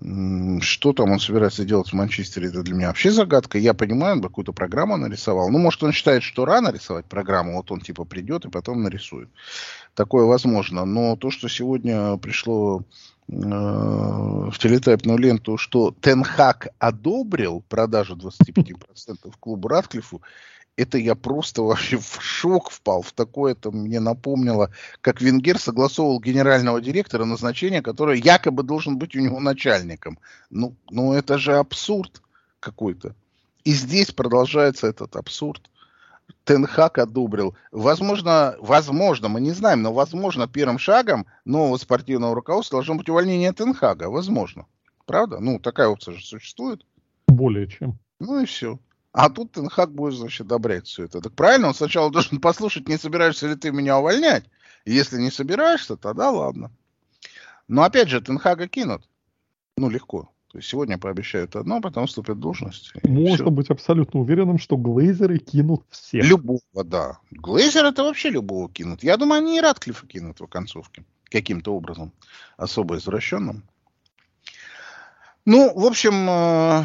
Что 0.00 0.92
там 0.92 1.10
он 1.10 1.20
собирается 1.20 1.64
делать 1.64 1.90
в 1.90 1.92
Манчестере, 1.92 2.48
это 2.48 2.62
для 2.62 2.74
меня 2.74 2.88
вообще 2.88 3.10
загадка. 3.10 3.58
Я 3.58 3.74
понимаю, 3.74 4.16
он 4.16 4.22
какую-то 4.22 4.52
программу 4.52 4.96
нарисовал. 4.96 5.50
Ну, 5.50 5.58
может, 5.58 5.82
он 5.82 5.92
считает, 5.92 6.22
что 6.22 6.44
рано 6.44 6.72
рисовать 6.72 7.04
программу, 7.04 7.56
вот 7.56 7.70
он 7.70 7.80
типа 7.80 8.04
придет 8.04 8.44
и 8.44 8.50
потом 8.50 8.82
нарисует. 8.82 9.28
Такое 9.94 10.24
возможно. 10.24 10.84
Но 10.84 11.16
то, 11.16 11.30
что 11.30 11.48
сегодня 11.48 12.16
пришло 12.16 12.82
э, 13.28 13.34
в 13.34 14.54
телетайпную 14.58 15.18
ленту, 15.18 15.58
что 15.58 15.94
Тенхак 16.00 16.68
одобрил 16.78 17.62
продажу 17.68 18.16
25% 18.16 19.32
клубу 19.38 19.68
Ратклифу, 19.68 20.22
это 20.76 20.98
я 20.98 21.14
просто 21.14 21.62
вообще 21.62 21.98
в 21.98 22.18
шок 22.20 22.70
впал. 22.70 23.02
В 23.02 23.12
такое 23.12 23.52
это 23.52 23.70
мне 23.70 24.00
напомнило, 24.00 24.70
как 25.00 25.20
Венгер 25.20 25.58
согласовывал 25.58 26.20
генерального 26.20 26.80
директора 26.80 27.24
назначение, 27.24 27.82
которое 27.82 28.16
якобы 28.16 28.62
должен 28.62 28.96
быть 28.96 29.14
у 29.14 29.20
него 29.20 29.40
начальником. 29.40 30.18
Ну, 30.50 30.74
ну 30.90 31.12
это 31.12 31.38
же 31.38 31.54
абсурд 31.56 32.22
какой-то. 32.60 33.14
И 33.64 33.72
здесь 33.72 34.12
продолжается 34.12 34.86
этот 34.86 35.16
абсурд. 35.16 35.68
Тенхак 36.44 36.98
одобрил. 36.98 37.54
Возможно, 37.70 38.56
возможно, 38.58 39.28
мы 39.28 39.40
не 39.40 39.52
знаем, 39.52 39.82
но 39.82 39.92
возможно 39.92 40.48
первым 40.48 40.78
шагом 40.78 41.26
нового 41.44 41.76
спортивного 41.76 42.34
руководства 42.34 42.78
должно 42.78 42.94
быть 42.96 43.08
увольнение 43.08 43.52
Тенхага. 43.52 44.08
Возможно. 44.08 44.66
Правда? 45.06 45.38
Ну, 45.38 45.60
такая 45.60 45.88
опция 45.88 46.14
же 46.14 46.24
существует. 46.24 46.84
Более 47.28 47.68
чем. 47.68 47.98
Ну 48.18 48.40
и 48.40 48.46
все. 48.46 48.78
А 49.12 49.28
тут 49.28 49.52
Тенхак 49.52 49.92
будет, 49.92 50.14
значит, 50.14 50.46
одобрять 50.46 50.86
все 50.86 51.04
это. 51.04 51.20
Так 51.20 51.34
правильно, 51.34 51.68
он 51.68 51.74
сначала 51.74 52.10
должен 52.10 52.40
послушать, 52.40 52.88
не 52.88 52.96
собираешься 52.96 53.46
ли 53.46 53.56
ты 53.56 53.70
меня 53.70 53.98
увольнять. 53.98 54.44
Если 54.84 55.20
не 55.20 55.30
собираешься, 55.30 55.96
тогда 55.96 56.30
ладно. 56.30 56.70
Но 57.68 57.82
опять 57.82 58.08
же, 58.08 58.20
Тенхага 58.20 58.66
кинут. 58.68 59.08
Ну, 59.76 59.88
легко. 59.88 60.30
То 60.48 60.58
есть 60.58 60.68
сегодня 60.68 60.98
пообещают 60.98 61.56
одно, 61.56 61.80
потом 61.80 62.06
вступят 62.06 62.36
в 62.36 62.40
должность. 62.40 62.92
Можно 63.04 63.34
все. 63.36 63.50
быть 63.50 63.70
абсолютно 63.70 64.20
уверенным, 64.20 64.58
что 64.58 64.76
глейзеры 64.76 65.38
кинут 65.38 65.84
всех. 65.88 66.24
Любого, 66.24 66.60
да. 66.84 67.18
Глейзер 67.30 67.86
это 67.86 68.02
вообще 68.02 68.28
любого 68.28 68.70
кинут. 68.70 69.02
Я 69.02 69.16
думаю, 69.16 69.38
они 69.38 69.56
и 69.56 69.60
Радклифа 69.60 70.06
кинут 70.06 70.40
в 70.40 70.46
концовке. 70.46 71.04
Каким-то 71.30 71.74
образом. 71.74 72.12
Особо 72.58 72.96
извращенным. 72.96 73.62
Ну, 75.46 75.72
в 75.74 75.86
общем, 75.86 76.28
Э, 76.28 76.84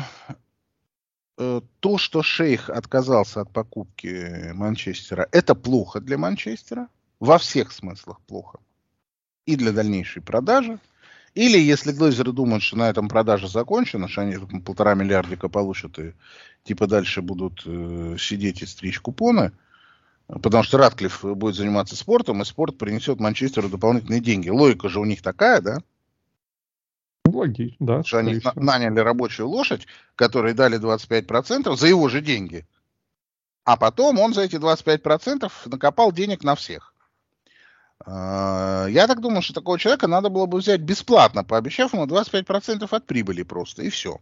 то, 1.38 1.98
что 1.98 2.24
Шейх 2.24 2.70
отказался 2.70 3.41
от 3.41 3.51
покупки 3.51 4.51
Манчестера, 4.53 5.27
это 5.32 5.53
плохо 5.53 6.00
для 6.00 6.17
Манчестера. 6.17 6.88
Во 7.20 7.38
всех 7.38 7.72
смыслах 7.72 8.20
плохо. 8.22 8.60
И 9.46 9.56
для 9.56 9.72
дальнейшей 9.72 10.22
продажи. 10.22 10.79
Или 11.38 11.60
если 11.60 11.91
Глейзеры 11.91 12.32
думают, 12.32 12.63
что 12.63 12.77
на 12.77 12.89
этом 12.89 13.08
продажа 13.08 13.48
закончена, 13.48 14.08
что 14.08 14.22
они 14.22 14.38
полтора 14.62 14.96
миллиардика 14.96 15.50
получат 15.50 16.00
и 16.00 16.13
типа 16.63 16.88
дальше 16.88 17.22
будут 17.22 17.62
э, 17.65 18.15
сидеть 18.20 18.63
и 18.63 18.65
стричь 18.65 19.00
купоны, 19.00 19.51
потому 20.27 20.63
что 20.63 20.79
Ратклифф 20.79 21.24
будет 21.24 21.56
заниматься 21.56 21.96
спортом, 21.96 22.41
и 22.41 22.46
спорт 22.46 22.79
принесет 22.79 23.20
Манчестеру 23.20 23.70
дополнительные 23.70 24.20
деньги. 24.20 24.50
Логика 24.50 24.89
же 24.89 25.00
у 25.00 25.06
них 25.06 25.22
такая, 25.22 25.62
да? 25.62 25.77
Логично, 27.34 27.78
да. 27.80 28.04
Что 28.04 28.20
они 28.20 28.40
всего. 28.40 28.54
наняли 28.56 29.00
рабочую 29.00 29.50
лошадь, 29.50 29.88
которой 30.16 30.54
дали 30.54 30.80
25% 30.80 31.76
за 31.76 31.88
его 31.88 32.10
же 32.10 32.22
деньги. 32.22 32.66
А 33.64 33.76
потом 33.76 34.20
он 34.20 34.34
за 34.34 34.42
эти 34.42 34.56
25% 34.56 35.52
накопал 35.66 36.12
денег 36.12 36.44
на 36.44 36.56
всех. 36.56 36.94
А, 38.06 38.86
я 38.88 39.08
так 39.08 39.20
думаю, 39.20 39.42
что 39.42 39.54
такого 39.54 39.78
человека 39.78 40.08
надо 40.08 40.30
было 40.30 40.46
бы 40.46 40.60
взять 40.60 40.82
бесплатно, 40.82 41.44
пообещав 41.44 41.94
ему 41.94 42.06
25% 42.06 42.88
от 42.90 43.06
прибыли 43.06 43.44
просто, 43.44 43.84
и 43.84 43.90
все. 43.90 44.20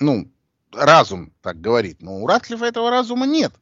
Ну, 0.00 0.30
разум 0.72 1.32
так 1.42 1.60
говорит. 1.60 2.00
Но 2.00 2.18
у 2.18 2.26
Ратклифа 2.26 2.66
этого 2.66 2.90
разума 2.90 3.26
нет. 3.26 3.52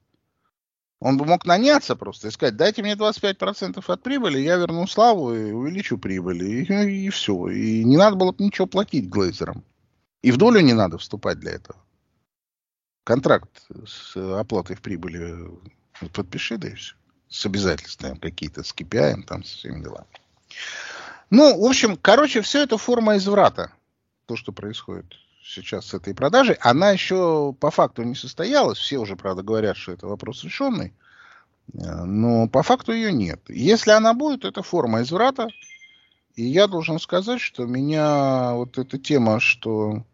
Он 1.00 1.18
бы 1.18 1.26
мог 1.26 1.44
наняться 1.44 1.94
просто 1.94 2.28
и 2.28 2.30
сказать, 2.30 2.56
дайте 2.56 2.82
мне 2.82 2.94
25% 2.94 3.84
от 3.86 4.02
прибыли, 4.02 4.38
я 4.38 4.56
верну 4.56 4.86
славу 4.86 5.34
и 5.34 5.52
увеличу 5.52 5.98
прибыль. 5.98 6.42
И, 6.42 7.06
и 7.06 7.08
все. 7.10 7.48
И 7.48 7.84
не 7.84 7.96
надо 7.96 8.16
было 8.16 8.32
бы 8.32 8.42
ничего 8.42 8.66
платить 8.66 9.08
глейзерам. 9.08 9.62
И 10.22 10.32
в 10.32 10.38
долю 10.38 10.60
не 10.60 10.72
надо 10.72 10.96
вступать 10.98 11.38
для 11.38 11.52
этого. 11.52 11.78
Контракт 13.04 13.50
с 13.86 14.16
оплатой 14.16 14.74
в 14.76 14.80
прибыли 14.80 15.36
подпиши, 16.12 16.56
да 16.56 16.68
и 16.68 16.74
все. 16.74 16.94
С 17.28 17.44
обязательствами 17.44 18.18
какие-то, 18.18 18.62
с 18.62 18.74
KPI, 18.74 19.24
там, 19.24 19.44
с 19.44 19.48
всеми 19.48 19.82
делами. 19.82 20.06
Ну, 21.30 21.60
в 21.60 21.64
общем, 21.64 21.96
короче, 21.96 22.40
все 22.40 22.62
это 22.62 22.78
форма 22.78 23.16
изврата. 23.16 23.72
То, 24.26 24.36
что 24.36 24.52
происходит 24.52 25.14
сейчас 25.46 25.86
с 25.86 25.94
этой 25.94 26.14
продажей. 26.14 26.56
Она 26.60 26.90
еще 26.90 27.54
по 27.60 27.70
факту 27.70 28.02
не 28.02 28.14
состоялась. 28.14 28.78
Все 28.78 28.98
уже, 28.98 29.16
правда, 29.16 29.42
говорят, 29.42 29.76
что 29.76 29.92
это 29.92 30.06
вопрос 30.06 30.44
решенный. 30.44 30.92
Э, 31.74 32.04
но 32.04 32.48
по 32.48 32.62
факту 32.62 32.92
ее 32.92 33.12
нет. 33.12 33.40
Если 33.48 33.90
она 33.90 34.14
будет, 34.14 34.44
это 34.44 34.62
форма 34.62 35.02
изврата. 35.02 35.48
И 36.34 36.44
я 36.44 36.66
должен 36.66 36.98
сказать, 36.98 37.40
что 37.40 37.64
меня 37.64 38.54
вот 38.54 38.76
эта 38.78 38.98
тема, 38.98 39.40
что 39.40 40.04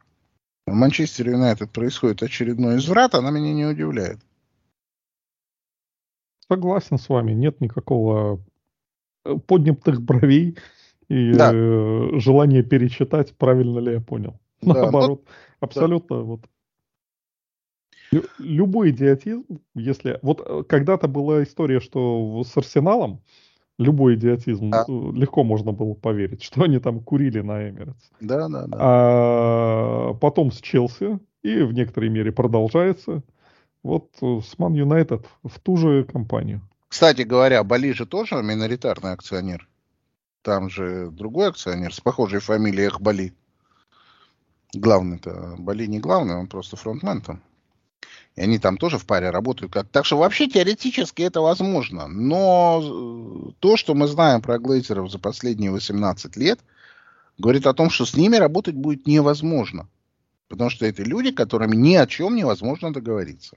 в 0.66 0.72
Манчестер 0.72 1.30
Юнайтед 1.30 1.72
происходит 1.72 2.22
очередной 2.22 2.76
изврат, 2.76 3.14
она 3.14 3.30
меня 3.30 3.52
не 3.52 3.66
удивляет. 3.66 4.20
Согласен 6.48 6.98
с 6.98 7.08
вами. 7.08 7.32
Нет 7.32 7.60
никакого 7.60 8.40
э, 9.24 9.36
поднятых 9.46 10.02
бровей 10.02 10.58
и 11.08 11.32
да. 11.32 11.50
Э, 11.52 12.18
желания 12.20 12.62
перечитать, 12.62 13.34
правильно 13.36 13.78
ли 13.78 13.92
я 13.94 14.00
понял. 14.00 14.38
Наоборот, 14.62 15.22
да, 15.24 15.32
абсолютно 15.60 16.16
да. 16.16 16.22
вот. 16.22 16.40
Любой 18.38 18.90
идиотизм, 18.90 19.44
если... 19.74 20.18
Вот 20.22 20.42
э, 20.44 20.64
когда-то 20.68 21.08
была 21.08 21.42
история, 21.42 21.80
что 21.80 22.42
с 22.44 22.56
Арсеналом 22.56 23.22
любой 23.78 24.14
идиотизм 24.14 24.70
да. 24.70 24.84
Э, 24.86 25.10
легко 25.14 25.44
можно 25.44 25.72
было 25.72 25.94
поверить, 25.94 26.42
что 26.42 26.62
они 26.62 26.78
там 26.78 27.00
курили 27.00 27.40
на 27.40 27.68
Эмиратс. 27.68 28.10
Да, 28.20 28.48
да, 28.48 28.66
да. 28.66 28.76
А 28.78 30.14
потом 30.14 30.52
с 30.52 30.60
Челси, 30.60 31.18
и 31.42 31.62
в 31.62 31.72
некоторой 31.72 32.10
мере 32.10 32.32
продолжается. 32.32 33.22
Вот 33.82 34.10
э, 34.22 34.40
с 34.44 34.58
Ман 34.58 34.74
Юнайтед 34.74 35.26
в 35.42 35.58
ту 35.60 35.76
же 35.76 36.04
компанию. 36.04 36.60
Кстати 36.88 37.22
говоря, 37.22 37.64
Бали 37.64 37.92
же 37.92 38.06
тоже 38.06 38.42
миноритарный 38.42 39.12
акционер. 39.12 39.68
Там 40.42 40.68
же 40.68 41.10
другой 41.10 41.48
акционер 41.48 41.94
с 41.94 42.00
похожей 42.00 42.40
фамилией 42.40 42.88
Эхбали. 42.88 43.32
Главный-то 44.74 45.56
Бали 45.58 45.86
не 45.86 46.00
главный, 46.00 46.36
он 46.36 46.46
просто 46.46 46.76
фронтмен 46.76 47.20
там. 47.20 47.42
И 48.36 48.40
они 48.40 48.58
там 48.58 48.78
тоже 48.78 48.98
в 48.98 49.04
паре 49.04 49.30
работают. 49.30 49.72
Как... 49.72 49.88
Так 49.88 50.06
что 50.06 50.16
вообще 50.16 50.48
теоретически 50.48 51.22
это 51.22 51.40
возможно. 51.40 52.08
Но 52.08 52.80
э, 52.82 53.52
то, 53.58 53.76
что 53.76 53.94
мы 53.94 54.06
знаем 54.06 54.40
про 54.40 54.58
глейзеров 54.58 55.10
за 55.10 55.18
последние 55.18 55.70
18 55.70 56.36
лет, 56.36 56.60
говорит 57.36 57.66
о 57.66 57.74
том, 57.74 57.90
что 57.90 58.06
с 58.06 58.16
ними 58.16 58.36
работать 58.36 58.74
будет 58.74 59.06
невозможно. 59.06 59.86
Потому 60.48 60.70
что 60.70 60.86
это 60.86 61.02
люди, 61.02 61.30
которыми 61.30 61.76
ни 61.76 61.94
о 61.94 62.06
чем 62.06 62.36
невозможно 62.36 62.92
договориться. 62.92 63.56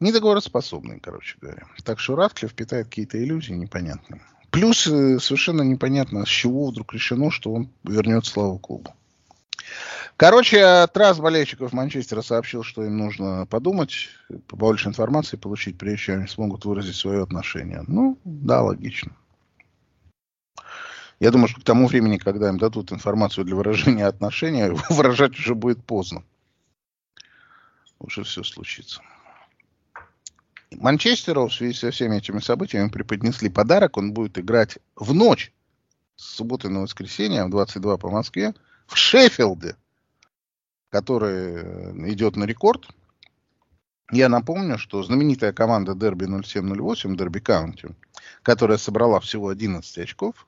Недоговороспособные, 0.00 1.00
короче 1.00 1.36
говоря. 1.40 1.66
Так 1.84 1.98
что 1.98 2.16
Ратклифф 2.16 2.52
питает 2.54 2.86
какие-то 2.86 3.22
иллюзии 3.22 3.52
непонятные. 3.52 4.22
Плюс 4.50 4.86
э, 4.86 5.18
совершенно 5.18 5.62
непонятно, 5.62 6.26
с 6.26 6.28
чего 6.28 6.66
вдруг 6.66 6.92
решено, 6.92 7.30
что 7.30 7.52
он 7.52 7.70
вернет 7.84 8.26
славу 8.26 8.58
клубу. 8.58 8.94
Короче, 10.16 10.86
трасс 10.88 11.18
болельщиков 11.18 11.72
Манчестера 11.72 12.20
сообщил, 12.20 12.62
что 12.62 12.84
им 12.84 12.98
нужно 12.98 13.46
подумать, 13.46 14.10
побольше 14.46 14.88
информации 14.88 15.38
получить, 15.38 15.78
прежде 15.78 16.04
чем 16.04 16.18
они 16.18 16.28
смогут 16.28 16.64
выразить 16.66 16.96
свое 16.96 17.22
отношение. 17.22 17.84
Ну, 17.86 18.18
да, 18.24 18.62
логично. 18.62 19.12
Я 21.20 21.30
думаю, 21.30 21.48
что 21.48 21.60
к 21.60 21.64
тому 21.64 21.86
времени, 21.86 22.18
когда 22.18 22.48
им 22.48 22.58
дадут 22.58 22.92
информацию 22.92 23.44
для 23.44 23.54
выражения 23.54 24.06
отношения, 24.06 24.70
выражать 24.90 25.38
уже 25.38 25.54
будет 25.54 25.84
поздно. 25.84 26.22
Уже 27.98 28.24
все 28.24 28.42
случится. 28.42 29.02
Манчестеру 30.70 31.48
в 31.48 31.54
связи 31.54 31.74
со 31.74 31.90
всеми 31.90 32.16
этими 32.16 32.38
событиями 32.38 32.88
преподнесли 32.88 33.48
подарок. 33.48 33.96
Он 33.96 34.12
будет 34.12 34.38
играть 34.38 34.78
в 34.96 35.12
ночь 35.12 35.52
с 36.16 36.36
субботы 36.36 36.68
на 36.68 36.82
воскресенье 36.82 37.44
в 37.44 37.50
22 37.50 37.96
по 37.96 38.10
Москве 38.10 38.54
в 38.90 38.96
Шеффилде, 38.96 39.76
который 40.90 41.62
э, 41.62 42.12
идет 42.12 42.36
на 42.36 42.44
рекорд. 42.44 42.88
Я 44.10 44.28
напомню, 44.28 44.78
что 44.78 45.02
знаменитая 45.04 45.52
команда 45.52 45.94
Дерби 45.94 46.26
0708, 46.26 47.16
Дерби 47.16 47.38
Каунти, 47.38 47.90
которая 48.42 48.78
собрала 48.78 49.20
всего 49.20 49.48
11 49.48 49.98
очков, 49.98 50.46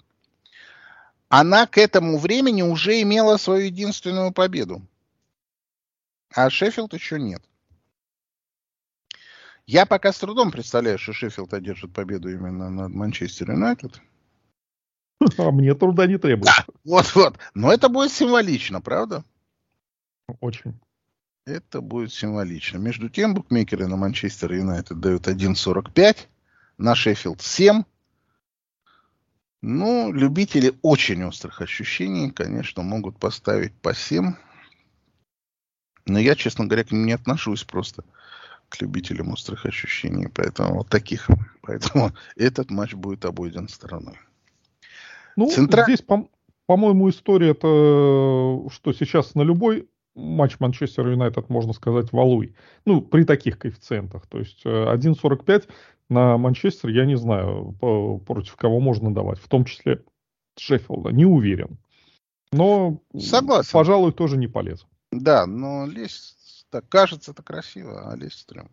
она 1.28 1.66
к 1.66 1.78
этому 1.78 2.18
времени 2.18 2.62
уже 2.62 3.00
имела 3.00 3.36
свою 3.36 3.66
единственную 3.66 4.32
победу. 4.32 4.82
А 6.34 6.50
Шеффилд 6.50 6.92
еще 6.94 7.20
нет. 7.20 7.42
Я 9.66 9.86
пока 9.86 10.12
с 10.12 10.18
трудом 10.18 10.50
представляю, 10.50 10.98
что 10.98 11.12
Шеффилд 11.12 11.54
одержит 11.54 11.92
победу 11.92 12.28
именно 12.28 12.68
над 12.68 12.92
Манчестер 12.92 13.52
Юнайтед. 13.52 14.00
А 15.38 15.50
мне 15.50 15.74
труда 15.74 16.06
не 16.06 16.18
требуется. 16.18 16.64
Да, 16.66 16.74
вот-вот. 16.84 17.38
Но 17.54 17.72
это 17.72 17.88
будет 17.88 18.12
символично, 18.12 18.80
правда? 18.80 19.24
Очень. 20.40 20.78
Это 21.44 21.80
будет 21.80 22.12
символично. 22.12 22.78
Между 22.78 23.08
тем, 23.08 23.34
букмекеры 23.34 23.86
на 23.88 23.96
Манчестер 23.96 24.52
Юнайтед 24.52 25.00
дают 25.00 25.26
1.45, 25.26 26.16
на 26.78 26.94
Шеффилд 26.94 27.42
7, 27.42 27.82
ну, 29.60 30.12
любители 30.12 30.74
очень 30.82 31.22
острых 31.24 31.60
ощущений, 31.60 32.32
конечно, 32.32 32.82
могут 32.82 33.18
поставить 33.18 33.72
по 33.74 33.94
7. 33.94 34.34
Но 36.06 36.18
я, 36.18 36.34
честно 36.34 36.66
говоря, 36.66 36.82
к 36.82 36.90
ним 36.90 37.06
не 37.06 37.12
отношусь 37.12 37.62
просто 37.62 38.04
к 38.68 38.80
любителям 38.80 39.32
острых 39.32 39.64
ощущений. 39.64 40.26
Поэтому 40.26 40.78
вот 40.78 40.88
таких. 40.88 41.28
Поэтому 41.62 42.12
этот 42.34 42.70
матч 42.70 42.94
будет 42.94 43.24
обойден 43.24 43.68
стороной. 43.68 44.18
Ну, 45.36 45.48
Центра... 45.48 45.84
здесь, 45.84 46.02
по- 46.02 46.28
по-моему, 46.66 47.10
история 47.10 47.50
это, 47.50 48.68
что 48.72 48.92
сейчас 48.92 49.34
на 49.34 49.42
любой 49.42 49.88
матч 50.14 50.58
Манчестер 50.60 51.08
Юнайтед, 51.08 51.48
можно 51.48 51.72
сказать, 51.72 52.12
валуй. 52.12 52.54
Ну, 52.84 53.00
при 53.00 53.24
таких 53.24 53.58
коэффициентах. 53.58 54.26
То 54.26 54.38
есть 54.38 54.64
1.45 54.64 55.44
э, 55.46 55.60
на 56.08 56.36
Манчестер, 56.36 56.90
я 56.90 57.04
не 57.06 57.16
знаю, 57.16 57.76
по, 57.80 58.18
против 58.18 58.56
кого 58.56 58.80
можно 58.80 59.12
давать. 59.12 59.38
В 59.38 59.48
том 59.48 59.64
числе 59.64 60.02
Шеффилда. 60.58 61.10
Не 61.10 61.24
уверен. 61.24 61.78
Но, 62.52 63.00
Согласен. 63.18 63.70
пожалуй, 63.72 64.12
тоже 64.12 64.36
не 64.36 64.46
полез. 64.46 64.86
Да, 65.10 65.46
но 65.46 65.86
лезть, 65.86 66.66
так 66.70 66.88
кажется, 66.88 67.32
это 67.32 67.42
красиво, 67.42 68.10
а 68.10 68.16
лезть 68.16 68.40
стрёмно. 68.40 68.70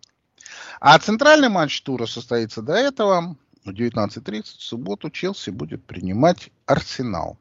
А 0.80 0.98
центральный 1.00 1.50
матч 1.50 1.82
тура 1.82 2.06
состоится 2.06 2.62
до 2.62 2.74
этого. 2.74 3.38
В 3.66 3.70
19.30 3.70 4.44
в 4.44 4.62
субботу 4.62 5.10
Челси 5.10 5.50
будет 5.50 5.84
принимать 5.86 6.50
Арсенал. 6.66 7.38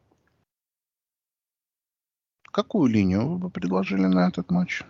Какую 2.50 2.90
линию 2.90 3.26
вы 3.26 3.38
бы 3.38 3.50
предложили 3.50 4.06
на 4.06 4.28
этот 4.28 4.50
матч? 4.50 4.82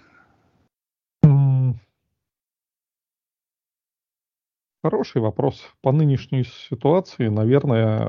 Хороший 4.82 5.20
вопрос. 5.20 5.60
По 5.82 5.92
нынешней 5.92 6.44
ситуации, 6.44 7.28
наверное, 7.28 8.06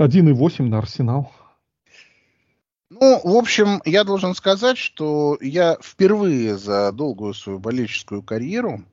1,8 0.00 0.62
на 0.64 0.78
Арсенал. 0.78 1.30
Ну, 2.90 3.20
в 3.22 3.36
общем, 3.36 3.82
я 3.84 4.02
должен 4.04 4.34
сказать, 4.34 4.78
что 4.78 5.36
я 5.40 5.76
впервые 5.82 6.56
за 6.56 6.90
долгую 6.90 7.34
свою 7.34 7.58
болельческую 7.58 8.22
карьеру, 8.22 8.84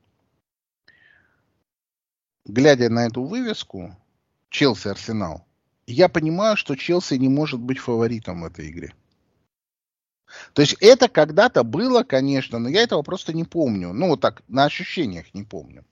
глядя 2.46 2.90
на 2.90 3.08
эту 3.08 3.24
вывеску 3.24 3.96
Челси-Арсенал, 4.50 5.44
я 5.88 6.10
понимаю, 6.10 6.58
что 6.58 6.76
Челси 6.76 7.16
не 7.16 7.30
может 7.30 7.60
быть 7.60 7.80
фаворитом 7.80 8.42
в 8.42 8.46
этой 8.46 8.70
игре. 8.70 8.94
То 10.54 10.62
есть 10.62 10.76
это 10.82 11.08
когда-то 11.08 11.64
было, 11.64 12.04
конечно, 12.04 12.60
но 12.60 12.70
я 12.70 12.82
этого 12.82 13.02
просто 13.04 13.34
не 13.34 13.44
помню. 13.44 13.94
Ну, 13.94 14.08
вот 14.08 14.22
так, 14.22 14.42
на 14.48 14.66
ощущениях 14.66 15.34
не 15.34 15.44
помню. 15.44 15.86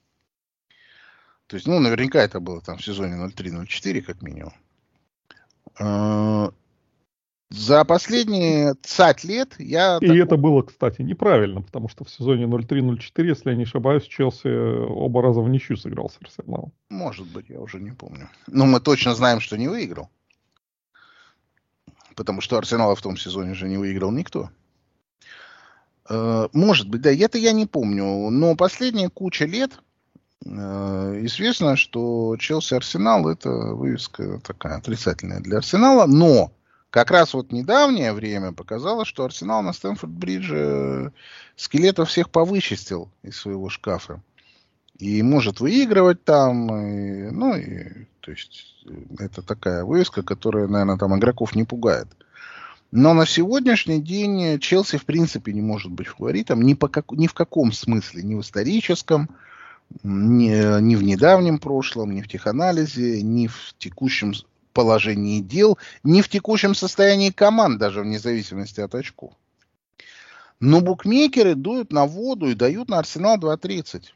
То 1.46 1.56
есть, 1.56 1.66
ну, 1.66 1.78
наверняка 1.78 2.22
это 2.22 2.40
было 2.40 2.60
там 2.60 2.78
в 2.78 2.84
сезоне 2.84 3.14
03-04, 3.14 4.02
как 4.02 4.22
минимум. 4.22 4.52
Э, 7.54 7.56
за 7.56 7.84
последние 7.84 8.74
50 8.74 9.24
лет 9.24 9.54
я... 9.58 9.98
И 10.00 10.06
так... 10.06 10.16
это 10.16 10.36
было, 10.36 10.62
кстати, 10.62 11.02
неправильно, 11.02 11.62
потому 11.62 11.88
что 11.88 12.04
в 12.04 12.10
сезоне 12.10 12.44
03-04, 12.44 13.26
если 13.26 13.50
я 13.50 13.56
не 13.56 13.64
ошибаюсь, 13.64 14.04
Челси 14.04 14.86
оба 14.88 15.22
раза 15.22 15.40
в 15.40 15.48
ничью 15.48 15.76
сыграл 15.76 16.10
с 16.10 16.18
Арсеналом. 16.20 16.72
Может 16.90 17.26
быть, 17.26 17.48
я 17.48 17.60
уже 17.60 17.80
не 17.80 17.90
помню. 17.90 18.28
Но 18.46 18.66
мы 18.66 18.80
точно 18.80 19.14
знаем, 19.14 19.40
что 19.40 19.56
не 19.56 19.68
выиграл. 19.68 20.08
Потому 22.16 22.40
что 22.40 22.58
Арсенала 22.58 22.94
в 22.94 23.02
том 23.02 23.16
сезоне 23.16 23.54
же 23.54 23.68
не 23.68 23.76
выиграл 23.76 24.12
никто. 24.12 24.50
Э, 26.08 26.48
может 26.52 26.88
быть, 26.88 27.02
да, 27.02 27.12
это 27.12 27.38
я 27.38 27.52
не 27.52 27.66
помню. 27.66 28.30
Но 28.30 28.54
последняя 28.54 29.08
куча 29.08 29.46
лет 29.46 29.72
э, 30.44 31.20
известно, 31.24 31.76
что 31.76 32.36
Челси 32.38 32.74
Арсенал 32.74 33.28
это 33.28 33.50
вывеска 33.50 34.40
такая 34.40 34.78
отрицательная 34.78 35.40
для 35.40 35.58
Арсенала. 35.58 36.06
Но 36.06 36.52
как 36.94 37.10
раз 37.10 37.34
вот 37.34 37.50
недавнее 37.50 38.12
время 38.12 38.52
показало, 38.52 39.04
что 39.04 39.24
Арсенал 39.24 39.64
на 39.64 39.72
Стэнфорд-Бридже 39.72 41.10
скелетов 41.56 42.08
всех 42.08 42.30
повычистил 42.30 43.08
из 43.24 43.36
своего 43.36 43.68
шкафа. 43.68 44.22
И 45.00 45.20
может 45.24 45.58
выигрывать 45.58 46.22
там, 46.22 46.72
и, 46.72 47.30
ну, 47.32 47.56
и, 47.56 48.06
то 48.20 48.30
есть, 48.30 48.84
это 49.18 49.42
такая 49.42 49.84
вывеска, 49.84 50.22
которая, 50.22 50.68
наверное, 50.68 50.96
там 50.96 51.18
игроков 51.18 51.56
не 51.56 51.64
пугает. 51.64 52.06
Но 52.92 53.12
на 53.12 53.26
сегодняшний 53.26 54.00
день 54.00 54.60
Челси, 54.60 54.98
в 54.98 55.04
принципе, 55.04 55.52
не 55.52 55.62
может 55.62 55.90
быть 55.90 56.06
фаворитом 56.06 56.62
ни, 56.62 56.74
по 56.74 56.86
как, 56.86 57.10
ни 57.10 57.26
в 57.26 57.34
каком 57.34 57.72
смысле, 57.72 58.22
ни 58.22 58.36
в 58.36 58.40
историческом, 58.42 59.30
ни, 60.04 60.80
ни 60.80 60.94
в 60.94 61.02
недавнем 61.02 61.58
прошлом, 61.58 62.14
ни 62.14 62.22
в 62.22 62.28
теханализе, 62.28 63.20
ни 63.20 63.48
в 63.48 63.74
текущем 63.78 64.32
положении 64.74 65.40
дел, 65.40 65.78
ни 66.02 66.20
в 66.20 66.28
текущем 66.28 66.74
состоянии 66.74 67.30
команд, 67.30 67.78
даже 67.78 68.02
вне 68.02 68.18
зависимости 68.18 68.80
от 68.80 68.94
очков. 68.94 69.32
Но 70.60 70.80
букмекеры 70.80 71.54
дуют 71.54 71.92
на 71.92 72.06
воду 72.06 72.48
и 72.48 72.54
дают 72.54 72.88
на 72.88 72.98
Арсенал 72.98 73.38
2.30. 73.38 74.12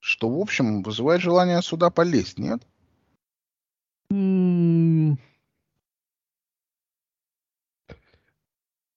Что, 0.00 0.28
в 0.28 0.38
общем, 0.38 0.82
вызывает 0.82 1.20
желание 1.20 1.60
сюда 1.62 1.90
полезть, 1.90 2.38
нет? 2.38 2.62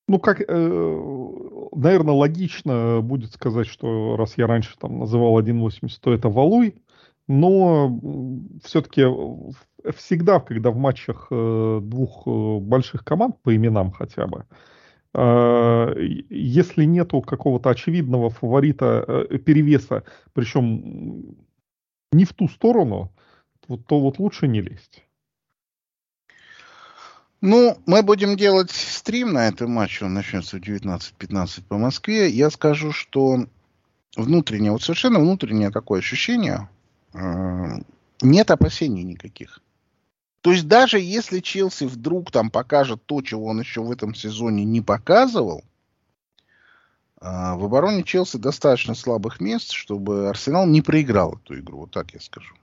Ну, 0.09 0.19
как, 0.19 0.41
э, 0.41 1.69
наверное, 1.75 2.13
логично 2.13 3.01
будет 3.01 3.33
сказать, 3.33 3.67
что 3.67 4.15
раз 4.17 4.37
я 4.37 4.47
раньше 4.47 4.75
там 4.77 4.99
называл 4.99 5.39
1.80, 5.39 5.99
то 6.01 6.13
это 6.13 6.29
валуй, 6.29 6.75
но 7.29 8.01
все-таки 8.63 9.05
всегда, 9.95 10.39
когда 10.39 10.71
в 10.71 10.77
матчах 10.77 11.27
э, 11.29 11.79
двух 11.81 12.23
э, 12.25 12.57
больших 12.59 13.05
команд 13.05 13.39
по 13.43 13.55
именам 13.55 13.91
хотя 13.91 14.27
бы, 14.27 14.45
если 15.13 16.83
нету 16.83 17.21
какого-то 17.21 17.71
очевидного 17.71 18.29
фаворита 18.29 19.05
э, 19.07 19.37
перевеса, 19.37 20.03
причем 20.33 21.35
не 22.11 22.25
в 22.25 22.33
ту 22.33 22.47
сторону, 22.47 23.11
то 23.67 23.99
вот 23.99 24.19
лучше 24.19 24.47
не 24.47 24.61
лезть. 24.61 25.03
Ну, 27.41 27.77
мы 27.85 28.03
будем 28.03 28.37
делать 28.37 28.69
стрим 28.71 29.33
на 29.33 29.47
этом 29.47 29.71
матче, 29.71 30.05
он 30.05 30.13
начнется 30.13 30.57
в 30.57 30.61
19.15 30.61 31.63
по 31.67 31.77
Москве. 31.77 32.29
Я 32.29 32.49
скажу, 32.49 32.91
что 32.91 33.45
внутреннее, 34.15 34.71
вот 34.71 34.81
совершенно 34.81 35.19
внутреннее 35.19 35.71
такое 35.71 35.99
ощущение, 35.99 36.69
э, 36.73 36.78
нет 37.13 38.51
опасений 38.51 39.03
никаких. 39.03 39.61
То 40.41 40.51
есть 40.51 40.67
даже 40.67 40.99
если 40.99 41.39
Челси 41.39 41.85
вдруг 41.85 42.31
там 42.31 42.49
покажет 42.49 43.03
то, 43.05 43.21
чего 43.21 43.45
он 43.45 43.59
еще 43.59 43.81
в 43.81 43.91
этом 43.91 44.15
сезоне 44.15 44.63
не 44.63 44.81
показывал, 44.81 45.63
А, 47.21 47.55
в 47.55 47.65
обороне 47.65 48.03
Челси 48.03 48.37
достаточно 48.37 48.95
слабых 48.95 49.41
мест, 49.41 49.71
чтобы 49.71 50.29
Арсенал 50.29 50.65
не 50.65 50.81
проиграл 50.81 51.33
эту 51.43 51.59
игру, 51.59 51.79
вот 51.79 51.91
так 51.91 52.13
я 52.13 52.19
скажу. 52.19 52.55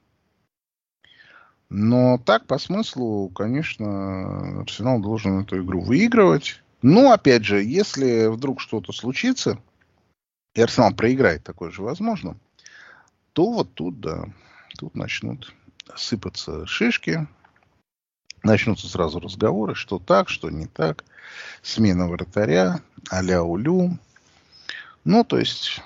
Но 1.69 2.19
так, 2.25 2.47
по 2.47 2.59
смыслу, 2.59 3.29
конечно, 3.29 4.63
Арсенал 4.63 5.01
должен 5.01 5.41
эту 5.41 5.63
игру 5.63 5.81
выигрывать. 5.81 6.63
Но, 6.81 7.13
опять 7.13 7.45
же, 7.45 7.63
если 7.63 8.29
вдруг 8.29 8.61
что-то 8.61 8.93
случится, 8.93 9.59
и 10.55 10.61
Арсенал 10.61 10.95
проиграет, 10.95 11.43
такое 11.43 11.71
же 11.71 11.83
возможно, 11.83 12.37
то 13.37 13.53
вот 13.53 13.75
тут, 13.75 14.01
да, 14.01 14.25
тут 14.79 14.95
начнут 14.95 15.53
сыпаться 15.95 16.65
шишки, 16.65 17.27
начнутся 18.43 18.89
сразу 18.89 19.21
разговоры, 19.21 19.75
что 19.75 19.99
так, 19.99 20.31
что 20.31 20.49
не 20.49 20.65
так, 20.65 21.05
смена 21.61 22.09
вратаря, 22.09 22.81
а-ля 23.11 23.43
улю. 23.43 23.99
Ну, 25.05 25.23
то 25.23 25.39
есть 25.39 25.83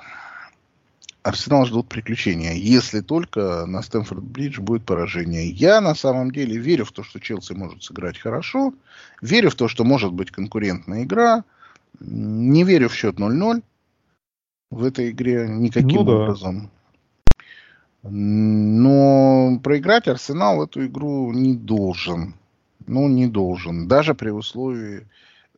Арсенал 1.25 1.67
ждут 1.67 1.89
приключения, 1.89 2.53
если 2.53 3.01
только 3.01 3.67
на 3.67 3.83
Стэнфорд-Бридж 3.83 4.61
будет 4.61 4.85
поражение. 4.85 5.51
Я 5.51 5.81
на 5.81 5.97
самом 5.97 6.31
деле 6.31 6.57
верю 6.57 6.85
в 6.85 6.93
то, 6.93 7.03
что 7.03 7.19
Челси 7.19 7.55
может 7.55 7.83
сыграть 7.83 8.17
хорошо, 8.17 8.73
верю 9.21 9.51
в 9.51 9.57
то, 9.57 9.67
что 9.67 9.83
может 9.83 10.13
быть 10.13 10.31
конкурентная 10.31 11.03
игра, 11.03 11.43
не 11.99 12.63
верю 12.63 12.89
в 12.89 12.95
счет 12.95 13.17
0-0 13.17 13.61
в 14.71 14.85
этой 14.85 15.11
игре 15.11 15.49
никаким 15.49 16.05
ну, 16.05 16.13
образом. 16.13 16.71
Но 18.03 19.61
проиграть 19.63 20.09
Арсенал 20.09 20.65
эту 20.65 20.87
игру 20.87 21.33
не 21.33 21.55
должен. 21.55 22.35
Ну, 22.87 23.09
не 23.09 23.27
должен. 23.27 23.89
Даже 23.89 24.15
при 24.15 24.31
условии, 24.31 25.07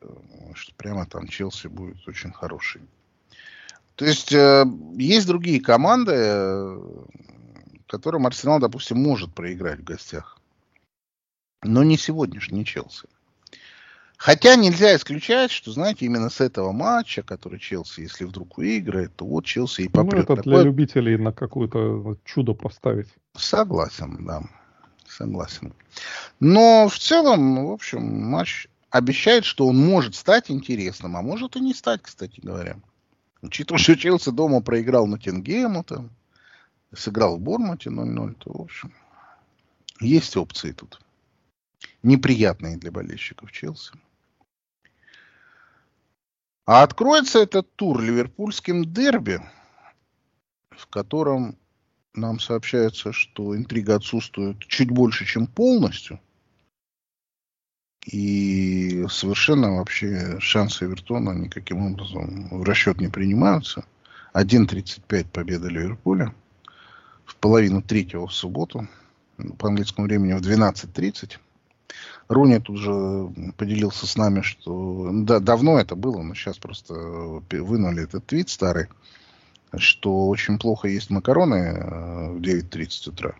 э, 0.01 0.07
что 0.53 0.75
прямо 0.75 1.05
там 1.05 1.27
Челси 1.27 1.67
будет 1.67 2.05
очень 2.07 2.31
хороший. 2.31 2.81
То 3.95 4.05
есть 4.05 4.33
э, 4.33 4.65
есть 4.97 5.27
другие 5.27 5.61
команды, 5.61 6.11
э, 6.15 6.81
которым 7.87 8.27
Арсенал, 8.27 8.59
допустим, 8.59 8.97
может 9.01 9.33
проиграть 9.33 9.79
в 9.79 9.83
гостях. 9.83 10.37
Но 11.63 11.83
не 11.83 11.97
сегодняшний 11.97 12.65
Челси. 12.65 13.07
Хотя 14.23 14.55
нельзя 14.55 14.95
исключать, 14.95 15.51
что, 15.51 15.73
знаете, 15.73 16.05
именно 16.05 16.29
с 16.29 16.39
этого 16.39 16.71
матча, 16.71 17.23
который 17.23 17.59
Челси, 17.59 17.99
если 17.99 18.23
вдруг 18.23 18.57
выиграет, 18.57 19.13
то 19.17 19.25
вот 19.25 19.43
Челси 19.43 19.81
и 19.81 19.89
попрет. 19.89 20.29
Ну, 20.29 20.35
это 20.35 20.43
для 20.43 20.61
любителей 20.61 21.17
на 21.17 21.33
какое-то 21.33 22.15
чудо 22.23 22.53
поставить. 22.53 23.09
Согласен, 23.35 24.25
да. 24.25 24.43
Согласен. 25.05 25.73
Но 26.39 26.87
в 26.87 26.97
целом, 26.97 27.67
в 27.67 27.71
общем, 27.71 28.01
матч 28.01 28.69
обещает, 28.91 29.43
что 29.43 29.67
он 29.67 29.75
может 29.77 30.15
стать 30.15 30.49
интересным, 30.49 31.17
а 31.17 31.21
может 31.21 31.57
и 31.57 31.59
не 31.59 31.73
стать, 31.73 32.01
кстати 32.03 32.39
говоря. 32.39 32.77
Учитывая, 33.41 33.77
что 33.77 33.97
Челси 33.97 34.29
дома 34.29 34.61
проиграл 34.61 35.05
на 35.05 35.19
Тенгему, 35.19 35.83
там, 35.83 36.11
сыграл 36.95 37.35
в 37.35 37.41
Бормуте 37.41 37.89
0-0, 37.89 38.35
то, 38.35 38.53
в 38.53 38.61
общем, 38.61 38.93
есть 39.99 40.37
опции 40.37 40.71
тут. 40.71 41.01
Неприятные 42.03 42.77
для 42.77 42.89
болельщиков 42.89 43.51
Челси. 43.51 43.91
А 46.65 46.83
откроется 46.83 47.39
этот 47.39 47.73
тур 47.75 48.01
ливерпульским 48.01 48.85
дерби, 48.93 49.41
в 50.69 50.87
котором 50.87 51.57
нам 52.13 52.39
сообщается, 52.39 53.11
что 53.11 53.55
интрига 53.55 53.95
отсутствует 53.95 54.59
чуть 54.59 54.89
больше, 54.89 55.25
чем 55.25 55.47
полностью– 55.47 56.19
и 58.05 59.05
совершенно 59.09 59.77
вообще 59.77 60.37
шансы 60.39 60.85
Эвертона 60.85 61.31
никаким 61.31 61.85
образом 61.85 62.49
в 62.49 62.63
расчет 62.63 62.99
не 62.99 63.07
принимаются. 63.07 63.85
1.35 64.33 65.27
победа 65.31 65.69
Ливерпуля. 65.69 66.33
В 67.25 67.35
половину 67.37 67.81
третьего 67.81 68.27
в 68.27 68.33
субботу. 68.33 68.87
По 69.57 69.69
английскому 69.69 70.07
времени 70.07 70.33
в 70.33 70.41
12.30. 70.41 71.37
Руни 72.27 72.59
тут 72.59 72.77
же 72.77 73.29
поделился 73.57 74.07
с 74.07 74.15
нами, 74.15 74.41
что 74.41 75.09
да, 75.13 75.39
давно 75.39 75.79
это 75.79 75.95
было, 75.95 76.21
но 76.21 76.33
сейчас 76.33 76.57
просто 76.57 76.93
вынули 76.93 78.03
этот 78.03 78.25
твит 78.25 78.49
старый, 78.49 78.87
что 79.75 80.27
очень 80.27 80.57
плохо 80.57 80.87
есть 80.87 81.09
макароны 81.09 81.55
э, 81.55 82.31
в 82.31 82.41
9.30 82.41 83.09
утра. 83.09 83.35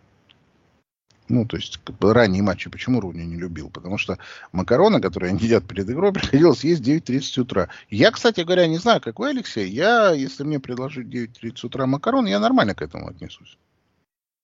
Ну, 1.30 1.46
то 1.46 1.56
есть, 1.56 1.80
как 1.84 1.96
ранние 2.02 2.44
матчи. 2.44 2.70
Почему 2.70 3.00
Руни 3.00 3.26
не 3.26 3.38
любил? 3.38 3.70
Потому 3.70 3.98
что 3.98 4.18
макароны, 4.52 5.00
которые 5.00 5.30
они 5.30 5.40
едят 5.40 5.66
перед 5.66 5.90
игрой, 5.90 6.12
приходилось 6.14 6.64
есть 6.64 6.82
в 6.82 6.88
9.30 6.88 7.42
утра. 7.42 7.70
Я, 7.90 8.12
кстати 8.12 8.42
говоря, 8.42 8.68
не 8.68 8.78
знаю, 8.78 9.02
какой 9.02 9.32
Алексей. 9.32 9.70
Я, 9.70 10.12
если 10.12 10.44
мне 10.44 10.60
предложить 10.60 11.08
9.30 11.08 11.66
утра 11.66 11.86
макарон, 11.86 12.26
я 12.26 12.40
нормально 12.40 12.76
к 12.76 12.82
этому 12.82 13.08
отнесусь. 13.08 13.58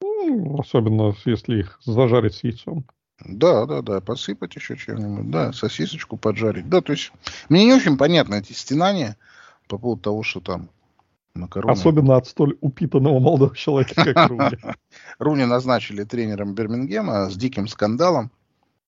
Ну, 0.02 0.60
особенно, 0.60 1.14
если 1.26 1.60
их 1.60 1.80
зажарить 1.84 2.36
с 2.36 2.44
яйцом. 2.44 2.86
Да, 3.26 3.66
да, 3.66 3.82
да, 3.82 4.02
посыпать 4.02 4.56
еще 4.56 4.78
чем-нибудь, 4.78 5.30
да, 5.30 5.52
сосисочку 5.54 6.18
поджарить. 6.18 6.70
Да, 6.70 6.82
то 6.82 6.94
есть, 6.94 7.12
мне 7.50 7.66
не 7.66 7.74
очень 7.74 7.98
понятно 7.98 8.36
эти 8.36 8.54
стенания 8.54 9.18
по 9.68 9.78
поводу 9.78 10.02
того, 10.02 10.24
что 10.24 10.40
там 10.40 10.70
Макароны. 11.36 11.72
Особенно 11.74 12.18
от 12.18 12.28
столь 12.28 12.58
упитанного 12.62 13.20
молодого 13.20 13.56
человека, 13.56 14.14
как 14.14 14.30
Руни. 14.30 14.58
Руни 15.20 15.46
назначили 15.46 16.04
тренером 16.04 16.54
Бирмингема 16.54 17.30
с 17.30 17.36
диким 17.36 17.68
скандалом. 17.68 18.32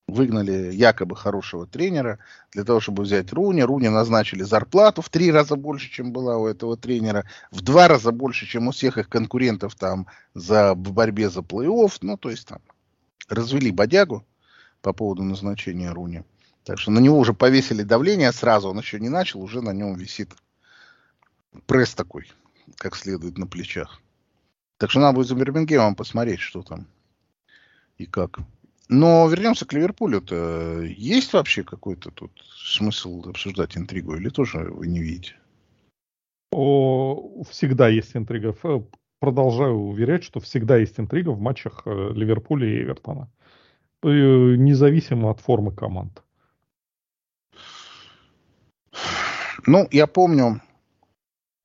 Выгнали 0.08 0.74
якобы 0.74 1.16
хорошего 1.16 1.66
тренера 1.66 2.20
для 2.52 2.66
того, 2.66 2.82
чтобы 2.82 3.04
взять 3.04 3.32
Руни. 3.32 3.62
Руни 3.62 3.88
назначили 3.88 4.44
зарплату 4.44 5.02
в 5.02 5.10
три 5.10 5.32
раза 5.32 5.56
больше, 5.56 5.90
чем 5.90 6.12
была 6.12 6.38
у 6.38 6.48
этого 6.48 6.76
тренера. 6.76 7.26
В 7.50 7.62
два 7.62 7.88
раза 7.88 8.12
больше, 8.12 8.46
чем 8.46 8.68
у 8.68 8.72
всех 8.72 8.98
их 8.98 9.08
конкурентов 9.08 9.76
там 9.76 10.08
за, 10.34 10.74
в 10.74 10.92
борьбе 10.92 11.30
за 11.30 11.42
плей-офф. 11.42 12.00
Ну, 12.02 12.18
то 12.18 12.30
есть 12.30 12.48
там 12.48 12.60
развели 13.32 13.72
бодягу 13.72 14.26
по 14.82 14.94
поводу 14.94 15.24
назначения 15.24 15.92
Руни. 15.92 16.24
Так 16.64 16.80
что 16.80 16.92
на 16.92 17.00
него 17.00 17.18
уже 17.18 17.34
повесили 17.34 17.84
давление 17.84 18.32
сразу. 18.32 18.70
Он 18.70 18.78
еще 18.78 19.00
не 19.00 19.10
начал, 19.10 19.42
уже 19.42 19.62
на 19.62 19.72
нем 19.72 19.96
висит 19.96 20.32
пресс 21.66 21.94
такой 21.96 22.28
как 22.78 22.96
следует 22.96 23.38
на 23.38 23.48
плечах. 23.48 24.02
Так 24.78 24.90
что 24.90 25.00
надо 25.00 25.16
будет 25.16 25.28
за 25.28 25.36
Бирмингемом 25.36 25.96
посмотреть, 25.96 26.40
что 26.40 26.64
там 26.64 26.88
и 27.98 28.06
как. 28.06 28.40
Но 28.88 29.28
вернемся 29.28 29.66
к 29.66 29.74
Ливерпулю-то. 29.74 30.82
Есть 30.82 31.34
вообще 31.34 31.64
какой-то 31.64 32.12
тут 32.12 32.32
смысл 32.56 33.24
обсуждать 33.28 33.78
интригу 33.78 34.16
или 34.16 34.30
тоже 34.30 34.60
вы 34.72 34.88
не 34.88 35.00
видите? 35.00 35.36
О, 36.52 37.44
всегда 37.50 37.88
есть 37.88 38.16
интрига. 38.16 38.54
Продолжаю 39.22 39.76
уверять, 39.76 40.26
что 40.26 40.42
всегда 40.42 40.76
есть 40.76 41.00
интрига 41.00 41.30
в 41.30 41.40
матчах 41.40 41.84
э, 41.86 42.12
Ливерпуля 42.14 42.68
и 42.68 42.84
Эвертона. 42.84 43.30
Э, 44.04 44.08
независимо 44.10 45.32
от 45.32 45.40
формы 45.40 45.72
команд. 45.72 46.22
Ну, 49.66 49.88
я 49.92 50.08
помню, 50.08 50.60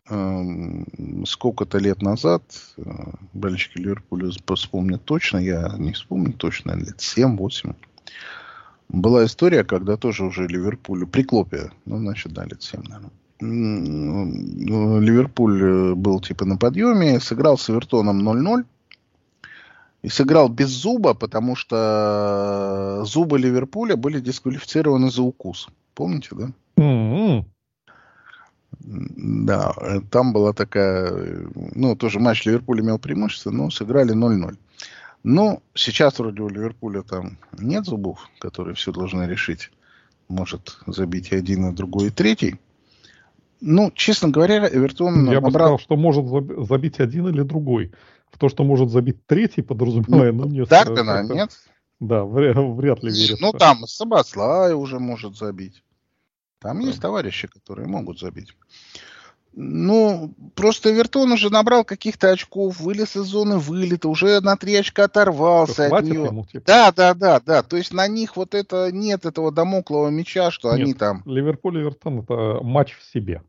Эм, 0.08 1.26
сколько-то 1.26 1.78
лет 1.78 2.00
назад, 2.00 2.42
э, 2.76 2.82
болельщики 3.32 3.78
Ливерпуля 3.78 4.30
вспомнят 4.54 5.04
точно, 5.04 5.38
я 5.38 5.74
не 5.78 5.92
вспомню 5.92 6.32
точно, 6.32 6.76
лет 6.76 7.00
7-8, 7.00 7.74
была 8.88 9.24
история, 9.24 9.64
когда 9.64 9.96
тоже 9.96 10.24
уже 10.24 10.46
Ливерпуль, 10.46 11.06
при 11.06 11.24
Клопе, 11.24 11.72
ну, 11.86 11.98
значит, 11.98 12.32
да, 12.32 12.44
лет 12.44 12.62
7, 12.62 12.82
наверное, 12.84 13.10
Ливерпуль 15.00 15.62
э, 15.62 15.94
был 15.94 16.20
типа 16.20 16.44
на 16.44 16.56
подъеме, 16.56 17.20
сыграл 17.20 17.58
с 17.58 17.68
Эвертоном 17.70 18.26
0-0, 18.26 18.64
и 20.02 20.08
сыграл 20.08 20.48
без 20.48 20.68
зуба, 20.68 21.14
потому 21.14 21.56
что 21.56 23.02
зубы 23.04 23.38
Ливерпуля 23.38 23.96
были 23.96 24.20
дисквалифицированы 24.20 25.10
за 25.10 25.22
укус. 25.22 25.68
Помните, 25.94 26.28
да? 26.32 26.50
Mm-hmm. 26.78 27.44
Да, 28.78 29.74
там 30.10 30.32
была 30.32 30.52
такая, 30.52 31.48
ну, 31.74 31.96
тоже 31.96 32.20
матч 32.20 32.44
Ливерпуль 32.46 32.80
имел 32.80 32.98
преимущество, 32.98 33.50
но 33.50 33.70
сыграли 33.70 34.14
0-0. 34.14 34.56
Ну, 35.24 35.60
сейчас 35.74 36.18
вроде 36.18 36.42
у 36.42 36.48
Ливерпуля 36.48 37.02
там 37.02 37.36
нет 37.58 37.84
зубов, 37.84 38.30
которые 38.38 38.74
все 38.76 38.92
должны 38.92 39.24
решить. 39.24 39.72
Может 40.28 40.78
забить 40.86 41.32
и 41.32 41.36
один, 41.36 41.68
и 41.68 41.74
другой, 41.74 42.08
и 42.08 42.10
третий. 42.10 42.60
Ну, 43.60 43.90
честно 43.94 44.28
говоря, 44.28 44.68
Эвертон 44.68 45.30
Я 45.30 45.40
набрал... 45.40 45.42
бы 45.42 45.50
сказал, 45.50 45.78
что 45.78 45.96
может 45.96 46.26
забить 46.68 47.00
один 47.00 47.28
или 47.28 47.42
другой. 47.42 47.92
В 48.30 48.38
то, 48.38 48.48
что 48.48 48.64
может 48.64 48.90
забить 48.90 49.24
третий, 49.26 49.62
подразумевая, 49.62 50.32
ну, 50.32 50.44
ну 50.44 50.50
нет. 50.50 50.68
Дарвина, 50.68 51.22
нет? 51.22 51.50
Да, 52.00 52.24
вряд, 52.24 52.56
вряд 52.56 53.02
ли 53.02 53.10
верится. 53.10 53.36
Ну, 53.40 53.52
там 53.52 53.86
Сабаслай 53.86 54.74
уже 54.74 54.98
может 54.98 55.36
забить. 55.36 55.82
Там 56.58 56.80
есть 56.80 57.00
товарищи, 57.00 57.48
которые 57.48 57.86
могут 57.86 58.18
забить. 58.18 58.54
Ну, 59.58 60.34
просто 60.54 60.90
Вертон 60.90 61.32
уже 61.32 61.50
набрал 61.50 61.82
каких-то 61.82 62.30
очков, 62.30 62.78
вылез 62.78 63.16
из 63.16 63.22
зоны 63.22 63.56
вылета, 63.56 64.06
уже 64.10 64.42
на 64.42 64.54
три 64.58 64.74
очка 64.74 65.04
оторвался 65.04 65.86
от 65.86 66.04
нее. 66.04 66.24
Ему, 66.24 66.44
типа. 66.44 66.64
Да, 66.66 66.92
да, 66.92 67.14
да, 67.14 67.40
да. 67.40 67.62
То 67.62 67.78
есть 67.78 67.90
на 67.94 68.06
них 68.06 68.36
вот 68.36 68.54
это 68.54 68.92
нет 68.92 69.24
этого 69.24 69.50
домоклого 69.50 70.10
мяча, 70.10 70.50
что 70.50 70.70
нет, 70.72 70.82
они 70.82 70.92
там. 70.92 71.22
Ливерпуль 71.24 71.78
и 71.78 71.82
Вертон 71.84 72.20
это 72.20 72.60
матч 72.62 72.98
в 72.98 73.02
себе. 73.10 73.40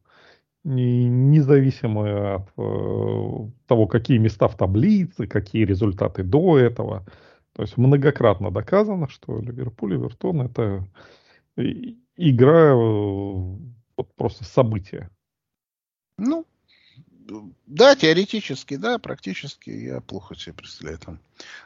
независимо 0.64 2.36
от 2.36 2.50
э, 2.58 3.50
того, 3.68 3.88
какие 3.88 4.18
места 4.18 4.48
в 4.48 4.56
таблице, 4.56 5.28
какие 5.28 5.66
результаты 5.66 6.24
до 6.24 6.58
этого. 6.58 7.06
То 7.52 7.64
есть 7.64 7.76
многократно 7.76 8.50
доказано, 8.50 9.10
что 9.10 9.42
Ливерпуль 9.42 9.96
и 9.96 9.98
Вертон 9.98 10.44
это 10.44 10.88
игра, 12.16 12.76
вот 12.76 14.16
просто 14.16 14.46
событие. 14.46 15.10
Ну, 16.18 16.46
да, 17.66 17.96
теоретически, 17.96 18.76
да, 18.76 19.00
практически 19.00 19.70
я 19.70 20.02
плохо 20.02 20.36
себе 20.36 20.54
представляю 20.54 20.98
там 21.00 21.20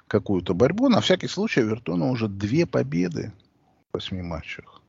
какую-то 0.07 0.53
борьбу. 0.53 0.89
На 0.89 1.01
всякий 1.01 1.27
случай 1.27 1.61
Вертона 1.61 2.09
уже 2.09 2.27
две 2.27 2.65
победы 2.65 3.31
в 3.89 3.93
восьми 3.93 4.21
матчах. 4.21 4.81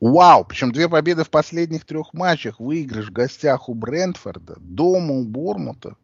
Вау! 0.00 0.44
Причем 0.44 0.72
две 0.72 0.88
победы 0.88 1.22
в 1.22 1.30
последних 1.30 1.84
трех 1.84 2.12
матчах. 2.12 2.58
Выигрыш 2.58 3.08
в 3.08 3.12
гостях 3.12 3.68
у 3.68 3.74
Брентфорда, 3.74 4.56
дома 4.58 5.14
у 5.14 5.24
Бормута. 5.24 5.96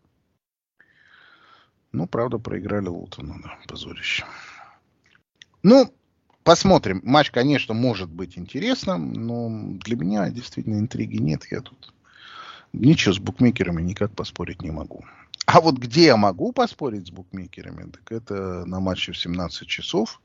Ну, 1.91 2.07
правда, 2.07 2.39
проиграли 2.39 2.87
Лутону, 2.87 3.41
да, 3.43 3.59
позорище. 3.67 4.25
Ну, 5.65 5.93
посмотрим. 6.45 7.01
Матч, 7.03 7.33
конечно, 7.33 7.75
может 7.75 8.09
быть 8.09 8.39
интересным, 8.39 9.13
но 9.13 9.79
для 9.81 9.97
меня 9.97 10.31
действительно 10.31 10.79
интриги 10.79 11.17
нет. 11.17 11.47
Я 11.51 11.61
тут 11.63 11.93
ничего 12.73 13.15
с 13.15 13.19
букмекерами 13.19 13.83
никак 13.83 14.13
поспорить 14.13 14.63
не 14.63 14.71
могу. 14.71 15.05
А 15.47 15.61
вот 15.61 15.77
где 15.77 16.07
я 16.07 16.17
могу 16.17 16.53
поспорить 16.53 17.07
с 17.07 17.11
букмекерами, 17.11 17.91
так 17.91 18.13
это 18.13 18.65
на 18.67 18.81
матче 18.81 19.13
в 19.13 19.19
17 19.19 19.67
часов, 19.67 20.21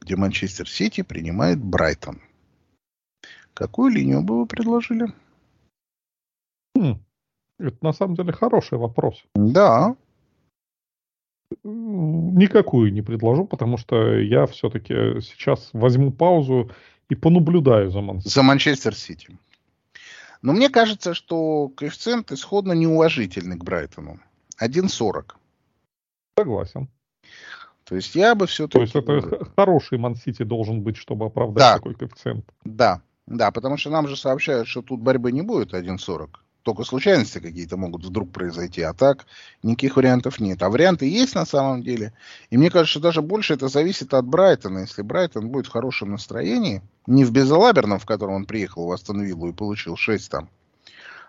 где 0.00 0.16
Манчестер 0.16 0.68
Сити 0.68 1.02
принимает 1.02 1.62
Брайтон. 1.62 2.20
Какую 3.54 3.92
линию 3.92 4.22
бы 4.22 4.40
вы 4.40 4.46
предложили? 4.46 5.06
Хм, 6.76 6.98
это 7.58 7.76
на 7.80 7.92
самом 7.92 8.16
деле 8.16 8.32
хороший 8.32 8.76
вопрос. 8.76 9.24
Да. 9.34 9.96
Никакую 11.62 12.92
не 12.92 13.02
предложу, 13.02 13.46
потому 13.46 13.78
что 13.78 14.18
я 14.18 14.46
все-таки 14.46 15.20
сейчас 15.20 15.70
возьму 15.72 16.10
паузу 16.10 16.70
и 17.08 17.14
понаблюдаю 17.14 17.90
за 17.90 18.00
Манчестер. 18.00 18.32
За 18.32 18.42
Манчестер 18.42 18.94
Сити. 18.94 19.38
Но 20.46 20.52
мне 20.52 20.68
кажется, 20.68 21.12
что 21.12 21.70
коэффициент 21.70 22.30
исходно 22.30 22.72
неуважительный 22.72 23.58
к 23.58 23.64
Брайтону. 23.64 24.20
1,40. 24.62 25.32
Согласен. 26.38 26.88
То 27.82 27.96
есть 27.96 28.14
я 28.14 28.36
бы 28.36 28.46
все-таки... 28.46 28.86
То 28.92 29.12
есть 29.12 29.24
это 29.24 29.44
хороший 29.56 29.98
Ман-Сити 29.98 30.44
должен 30.44 30.82
быть, 30.82 30.98
чтобы 30.98 31.26
оправдать 31.26 31.58
да. 31.58 31.74
такой 31.78 31.94
коэффициент. 31.96 32.44
Да, 32.64 33.02
да, 33.26 33.50
потому 33.50 33.76
что 33.76 33.90
нам 33.90 34.06
же 34.06 34.16
сообщают, 34.16 34.68
что 34.68 34.82
тут 34.82 35.00
борьбы 35.00 35.32
не 35.32 35.42
будет 35.42 35.74
1.40. 35.74 36.28
Только 36.66 36.82
случайности 36.82 37.38
какие-то 37.38 37.76
могут 37.76 38.04
вдруг 38.04 38.32
произойти, 38.32 38.82
а 38.82 38.92
так 38.92 39.26
никаких 39.62 39.94
вариантов 39.94 40.40
нет. 40.40 40.60
А 40.64 40.68
варианты 40.68 41.08
есть 41.08 41.36
на 41.36 41.46
самом 41.46 41.84
деле. 41.84 42.12
И 42.50 42.58
мне 42.58 42.70
кажется, 42.70 42.98
даже 42.98 43.22
больше 43.22 43.54
это 43.54 43.68
зависит 43.68 44.12
от 44.12 44.26
Брайтона. 44.26 44.80
Если 44.80 45.02
Брайтон 45.02 45.50
будет 45.50 45.66
в 45.66 45.70
хорошем 45.70 46.10
настроении, 46.10 46.82
не 47.06 47.24
в 47.24 47.30
безалаберном, 47.30 48.00
в 48.00 48.04
котором 48.04 48.34
он 48.34 48.46
приехал 48.46 48.84
в 48.84 48.90
Астон 48.90 49.22
Виллу 49.22 49.50
и 49.50 49.52
получил 49.52 49.96
6 49.96 50.28
там, 50.28 50.48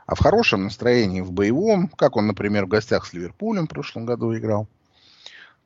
а 0.07 0.15
в 0.15 0.19
хорошем 0.19 0.63
настроении, 0.63 1.21
в 1.21 1.31
боевом, 1.31 1.87
как 1.89 2.15
он, 2.15 2.25
например, 2.25 2.65
в 2.65 2.69
гостях 2.69 3.05
с 3.05 3.13
Ливерпулем 3.13 3.67
в 3.67 3.69
прошлом 3.69 4.07
году 4.07 4.35
играл, 4.35 4.67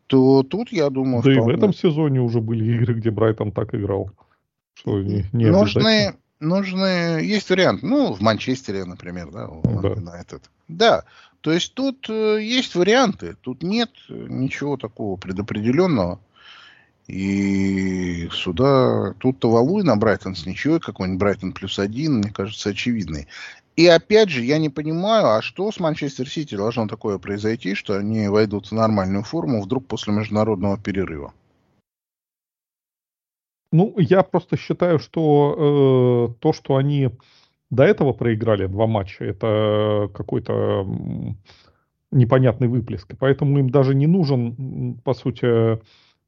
то 0.07 0.43
тут, 0.43 0.73
я 0.73 0.89
думаю... 0.89 1.23
Да 1.23 1.31
вполне... 1.31 1.53
и 1.53 1.55
в 1.55 1.57
этом 1.57 1.73
сезоне 1.73 2.19
уже 2.19 2.41
были 2.41 2.75
игры, 2.75 2.95
где 2.95 3.09
Брайтон 3.09 3.53
так 3.53 3.73
играл. 3.73 4.11
Что 4.73 5.01
не, 5.01 5.25
не 5.31 5.45
нужны, 5.45 6.15
нужны, 6.41 7.21
есть 7.21 7.49
вариант, 7.49 7.83
ну, 7.83 8.13
в 8.13 8.21
Манчестере, 8.21 8.83
например, 8.83 9.31
да, 9.31 9.47
да. 9.63 9.95
на 10.01 10.19
этот. 10.19 10.43
Да, 10.67 11.05
то 11.41 11.51
есть 11.51 11.73
тут 11.73 12.09
э, 12.09 12.39
есть 12.41 12.75
варианты, 12.75 13.35
тут 13.41 13.63
нет 13.63 13.91
ничего 14.09 14.77
такого 14.77 15.17
предопределенного. 15.17 16.19
И 17.07 18.29
сюда, 18.31 19.13
тут-то 19.19 19.49
валуй 19.49 19.83
на 19.83 19.95
Брайтон 19.95 20.35
с 20.35 20.45
ничего, 20.45 20.79
какой-нибудь 20.79 21.19
Брайтон 21.19 21.51
плюс 21.51 21.77
один, 21.79 22.17
мне 22.17 22.29
кажется, 22.29 22.69
очевидный. 22.69 23.27
И 23.75 23.87
опять 23.87 24.29
же, 24.29 24.43
я 24.43 24.59
не 24.59 24.69
понимаю, 24.69 25.31
а 25.31 25.41
что 25.41 25.71
с 25.71 25.79
Манчестер 25.79 26.29
Сити 26.29 26.55
должно 26.55 26.87
такое 26.87 27.17
произойти, 27.17 27.73
что 27.73 27.97
они 27.97 28.27
войдут 28.27 28.67
в 28.67 28.71
нормальную 28.73 29.23
форму 29.23 29.61
вдруг 29.61 29.87
после 29.87 30.13
международного 30.13 30.77
перерыва? 30.77 31.33
Ну, 33.71 33.95
я 33.97 34.23
просто 34.23 34.57
считаю, 34.57 34.99
что 34.99 36.29
э, 36.31 36.41
то, 36.41 36.53
что 36.53 36.75
они 36.75 37.09
до 37.69 37.83
этого 37.83 38.13
проиграли 38.13 38.67
два 38.67 38.85
матча, 38.85 39.23
это 39.23 40.09
какой-то 40.13 40.85
непонятный 42.11 42.67
выплеск. 42.67 43.13
Поэтому 43.17 43.59
им 43.59 43.69
даже 43.69 43.95
не 43.95 44.07
нужен, 44.07 44.99
по 45.03 45.13
сути, 45.13 45.79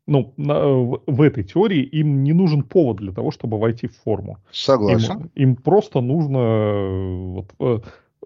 ну, 0.08 0.34
на, 0.38 0.68
в, 0.68 1.02
в 1.06 1.22
этой 1.22 1.44
теории 1.44 1.84
им 1.84 2.24
не 2.24 2.34
нужен 2.34 2.64
повод 2.64 2.98
для 2.98 3.12
того, 3.12 3.32
чтобы 3.32 3.60
войти 3.60 3.88
в 3.88 3.98
форму. 3.98 4.38
Согласен. 4.52 5.30
Им, 5.36 5.50
им 5.50 5.56
просто 5.56 6.02
нужно 6.02 7.34
вот, 7.34 7.54
э, 7.60 7.80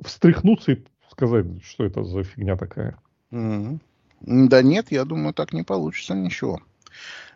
встряхнуться 0.03 0.73
и 0.73 0.83
сказать, 1.09 1.45
что 1.63 1.85
это 1.85 2.03
за 2.03 2.23
фигня 2.23 2.55
такая. 2.55 2.99
Mm-hmm. 3.31 3.79
Да 4.21 4.61
нет, 4.61 4.91
я 4.91 5.05
думаю, 5.05 5.33
так 5.33 5.53
не 5.53 5.63
получится 5.63 6.15
ничего. 6.15 6.59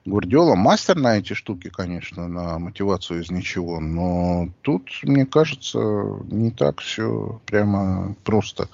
Гвардиола 0.04 0.56
мастер 0.56 0.96
на 0.96 1.20
эти 1.20 1.34
штуки, 1.34 1.70
конечно, 1.70 2.28
на 2.28 2.58
мотивацию 2.58 3.22
из 3.22 3.30
ничего, 3.30 3.80
но 3.80 4.50
тут, 4.62 4.90
мне 5.04 5.28
кажется, 5.28 5.80
не 6.32 6.50
так 6.50 6.82
все 6.82 7.40
прямо 7.46 8.16
просто. 8.24 8.68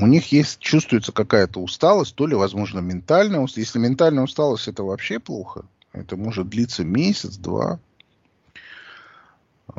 У 0.00 0.06
них 0.06 0.32
есть, 0.32 0.58
чувствуется 0.58 1.12
какая-то 1.12 1.60
усталость, 1.60 2.16
то 2.16 2.26
ли, 2.26 2.34
возможно, 2.34 2.80
ментальная 2.80 3.40
усталость. 3.40 3.68
Если 3.68 3.78
ментальная 3.78 4.24
усталость, 4.24 4.66
это 4.66 4.82
вообще 4.82 5.20
плохо. 5.20 5.64
Это 5.92 6.16
может 6.16 6.48
длиться 6.48 6.84
месяц, 6.84 7.36
два. 7.36 7.78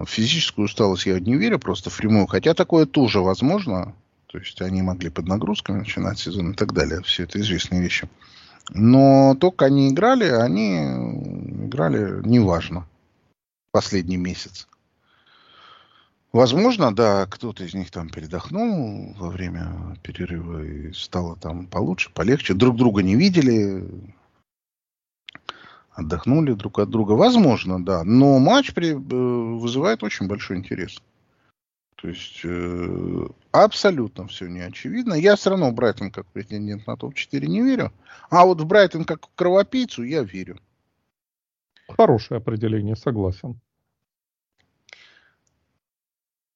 Физическую 0.06 0.66
усталость 0.66 1.08
я 1.08 1.20
не 1.20 1.36
верю 1.36 1.60
просто 1.60 1.90
в 1.90 1.98
прямую, 1.98 2.28
хотя 2.28 2.54
такое 2.54 2.86
тоже 2.86 3.20
возможно. 3.20 3.94
То 4.28 4.38
есть 4.38 4.62
они 4.62 4.82
могли 4.82 5.10
под 5.10 5.28
нагрузками 5.28 5.80
начинать 5.80 6.20
сезон 6.20 6.52
и 6.52 6.56
так 6.56 6.74
далее. 6.74 7.02
Все 7.04 7.24
это 7.24 7.40
известные 7.42 7.82
вещи. 7.82 8.08
Но 8.70 9.36
только 9.40 9.66
они 9.66 9.90
играли, 9.90 10.26
они 10.26 10.78
играли 11.66 12.26
неважно 12.26 12.86
последний 13.72 14.18
месяц. 14.18 14.68
Возможно, 16.34 16.96
да, 16.96 17.26
кто-то 17.26 17.66
из 17.66 17.74
них 17.74 17.92
там 17.92 18.10
передохнул 18.10 19.14
во 19.18 19.30
время 19.30 19.98
перерыва 20.02 20.64
и 20.64 20.94
стало 20.94 21.36
там 21.36 21.68
получше, 21.68 22.10
полегче. 22.14 22.54
Друг 22.54 22.78
друга 22.78 23.04
не 23.04 23.16
видели, 23.16 23.86
отдохнули 25.92 26.54
друг 26.54 26.80
от 26.80 26.90
друга. 26.90 27.14
Возможно, 27.14 27.84
да. 27.84 28.06
Но 28.06 28.40
матч 28.40 28.74
при, 28.74 28.92
э, 28.92 28.96
вызывает 28.96 30.04
очень 30.04 30.28
большой 30.28 30.58
интерес. 30.58 31.02
То 32.02 32.08
есть 32.08 32.42
э, 32.44 33.28
абсолютно 33.52 34.26
все 34.26 34.48
не 34.48 34.62
очевидно. 34.62 35.14
Я 35.14 35.36
все 35.36 35.52
равно 35.52 35.70
в 35.70 35.76
Брайтон 35.76 36.10
как 36.10 36.26
претендент 36.26 36.88
на 36.88 36.98
топ-4 36.98 37.46
не 37.46 37.62
верю. 37.62 37.94
А 38.32 38.46
вот 38.46 38.60
в 38.60 38.66
Брайтон 38.66 39.06
как 39.06 39.30
кровопийцу 39.36 40.02
я 40.02 40.24
верю. 40.24 40.60
Хорошее 41.88 42.40
определение, 42.40 42.96
согласен. 42.96 43.60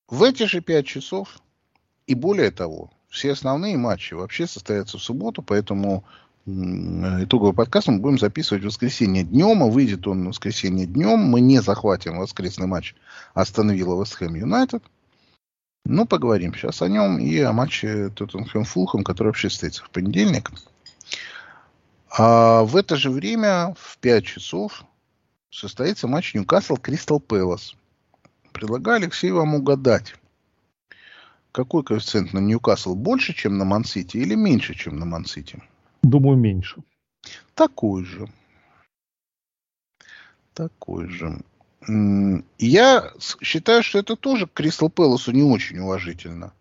В 0.07 0.23
эти 0.23 0.43
же 0.43 0.61
пять 0.61 0.87
часов 0.87 1.37
и 2.07 2.15
более 2.15 2.49
того, 2.49 2.91
все 3.09 3.31
основные 3.31 3.77
матчи 3.77 4.15
вообще 4.15 4.47
состоятся 4.47 4.97
в 4.97 5.03
субботу, 5.03 5.43
поэтому 5.43 6.05
итоговый 6.47 7.53
подкаст 7.53 7.87
мы 7.87 7.99
будем 7.99 8.17
записывать 8.17 8.63
в 8.63 8.67
воскресенье 8.67 9.23
днем, 9.23 9.61
а 9.61 9.67
выйдет 9.67 10.07
он 10.07 10.23
в 10.23 10.27
воскресенье 10.29 10.87
днем. 10.87 11.19
Мы 11.19 11.41
не 11.41 11.59
захватим 11.61 12.17
воскресный 12.17 12.65
матч 12.65 12.95
Астон 13.35 13.69
Вилла 13.71 13.99
Вест 13.99 14.15
Хэм 14.15 14.33
Юнайтед. 14.35 14.83
Ну, 15.85 16.07
поговорим 16.07 16.53
сейчас 16.55 16.81
о 16.81 16.87
нем 16.87 17.19
и 17.19 17.39
о 17.39 17.53
матче 17.53 18.09
Тоттенхэм-Фулхэм, 18.09 19.03
который 19.03 19.27
вообще 19.27 19.49
состоится 19.49 19.83
в 19.83 19.91
понедельник. 19.91 20.51
А 22.09 22.63
в 22.63 22.75
это 22.75 22.95
же 22.95 23.11
время, 23.11 23.75
в 23.77 23.97
5 23.99 24.25
часов, 24.25 24.83
состоится 25.51 26.07
матч 26.07 26.33
Ньюкасл-Кристал 26.33 27.19
Пэлас. 27.19 27.75
Предлагаю, 28.51 28.97
Алексей, 28.97 29.29
вам 29.31 29.53
угадать, 29.53 30.15
какой 31.51 31.83
коэффициент 31.83 32.33
на 32.33 32.39
Ньюкасл 32.39 32.95
больше, 32.95 33.33
чем 33.33 33.59
на 33.59 33.65
Мансити, 33.65 34.17
или 34.17 34.33
меньше, 34.33 34.73
чем 34.73 34.97
на 34.97 35.05
Мансити? 35.05 35.61
Думаю, 36.01 36.37
меньше. 36.37 36.81
Такой 37.53 38.05
же. 38.05 38.27
Такой 40.53 41.09
же. 41.09 41.41
Я 41.87 43.11
считаю, 43.41 43.83
что 43.83 43.99
это 43.99 44.15
тоже 44.15 44.47
Кристал 44.51 44.89
Пэласу 44.89 45.31
не 45.31 45.43
очень 45.43 45.79
уважительно. 45.79 46.53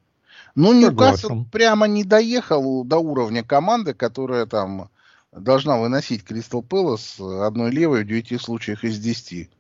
Но 0.54 0.72
Ньюкасл 0.72 1.44
прямо 1.50 1.87
не 1.87 2.04
доехал 2.04 2.84
до 2.84 2.98
уровня 2.98 3.42
команды, 3.42 3.94
которая 3.94 4.46
там 4.46 4.90
должна 5.32 5.78
выносить 5.78 6.24
Кристал 6.24 6.62
Пэлас 6.62 7.18
одной 7.18 7.70
левой 7.70 8.04
в 8.04 8.06
9 8.06 8.40
случаях 8.40 8.84
из 8.84 8.98
10. 8.98 9.50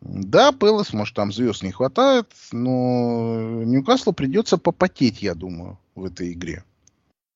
Да, 0.00 0.52
Пелос, 0.52 0.92
может, 0.92 1.16
там 1.16 1.32
звезд 1.32 1.62
не 1.62 1.72
хватает, 1.72 2.30
но 2.52 3.62
Ньюкаслу 3.64 4.12
придется 4.12 4.58
попотеть, 4.58 5.22
я 5.22 5.34
думаю, 5.34 5.78
в 5.94 6.04
этой 6.04 6.32
игре. 6.32 6.62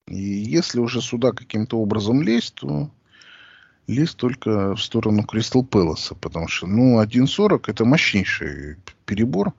И 0.06 0.18
если 0.18 0.78
уже 0.78 1.00
сюда 1.00 1.32
каким-то 1.32 1.78
образом 1.78 2.22
лезть, 2.22 2.54
то 2.54 2.90
лезть 3.88 4.16
только 4.16 4.76
в 4.76 4.80
сторону 4.80 5.24
Кристал 5.24 5.64
Пэлоса, 5.64 6.14
потому 6.14 6.46
что, 6.46 6.66
ну, 6.66 7.02
1.40 7.02 7.64
это 7.66 7.84
мощнейший 7.84 8.76
перебор. 9.06 9.54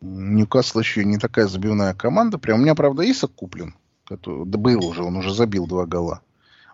Ньюкасл 0.00 0.80
еще 0.80 1.04
не 1.04 1.18
такая 1.18 1.48
забивная 1.48 1.94
команда. 1.94 2.38
Прям 2.38 2.60
у 2.60 2.62
меня, 2.62 2.74
правда, 2.74 3.10
Исак 3.10 3.32
куплен. 3.32 3.74
Который, 4.04 4.44
да 4.44 4.58
был 4.58 4.84
уже, 4.84 5.02
он 5.02 5.16
уже 5.16 5.32
забил 5.32 5.66
два 5.66 5.86
гола. 5.86 6.20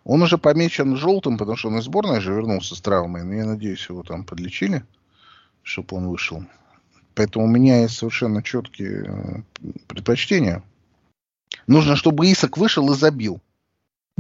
Он 0.03 0.21
уже 0.23 0.37
помечен 0.37 0.97
желтым, 0.97 1.39
потому 1.39 1.57
что 1.57 1.69
он 1.69 1.79
из 1.79 1.85
сборной 1.85 2.21
же 2.21 2.33
вернулся 2.33 2.75
с 2.75 2.81
травмой. 2.81 3.23
Но 3.23 3.35
я 3.35 3.45
надеюсь, 3.47 3.89
его 3.89 4.03
там 4.03 4.25
подлечили, 4.25 4.83
чтобы 5.63 5.97
он 5.97 6.09
вышел. 6.09 6.45
Поэтому 7.15 7.45
у 7.45 7.49
меня 7.49 7.83
есть 7.83 7.97
совершенно 7.97 8.43
четкие 8.43 9.05
э, 9.05 9.71
предпочтения. 9.87 10.65
Нужно, 11.69 11.95
чтобы 11.95 12.33
Исак 12.33 12.57
вышел 12.57 12.93
и 12.93 12.97
забил. 12.97 13.41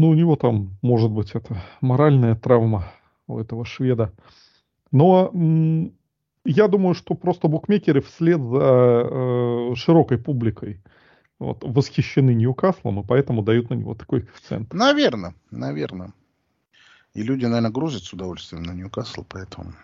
Ну, 0.01 0.09
у 0.09 0.15
него 0.15 0.35
там, 0.35 0.79
может 0.81 1.11
быть, 1.11 1.33
это 1.33 1.63
моральная 1.83 2.35
травма 2.35 2.91
у 3.27 3.39
этого 3.39 3.67
шведа. 3.67 4.15
Но 4.91 5.31
я 6.47 6.69
думаю, 6.69 6.95
что 6.95 7.15
просто 7.15 7.49
букмекеры 7.49 8.01
вслед 8.01 8.41
за 8.41 9.07
э, 9.11 9.75
широкой 9.75 10.17
публикой 10.17 10.81
вот, 11.39 11.59
восхищены 11.63 12.33
Ньюкаслом, 12.33 13.01
и 13.01 13.07
поэтому 13.07 13.43
дают 13.43 13.69
на 13.69 13.75
него 13.75 13.95
такой 13.95 14.23
коэффициент. 14.23 14.73
Наверное, 14.73 15.35
наверное. 15.51 16.15
И 17.13 17.23
люди, 17.23 17.45
наверное, 17.45 17.71
грузят 17.71 18.05
с 18.05 18.13
удовольствием 18.15 18.63
на 18.63 18.73
Ньюкасл, 18.73 19.27
поэтому 19.29 19.75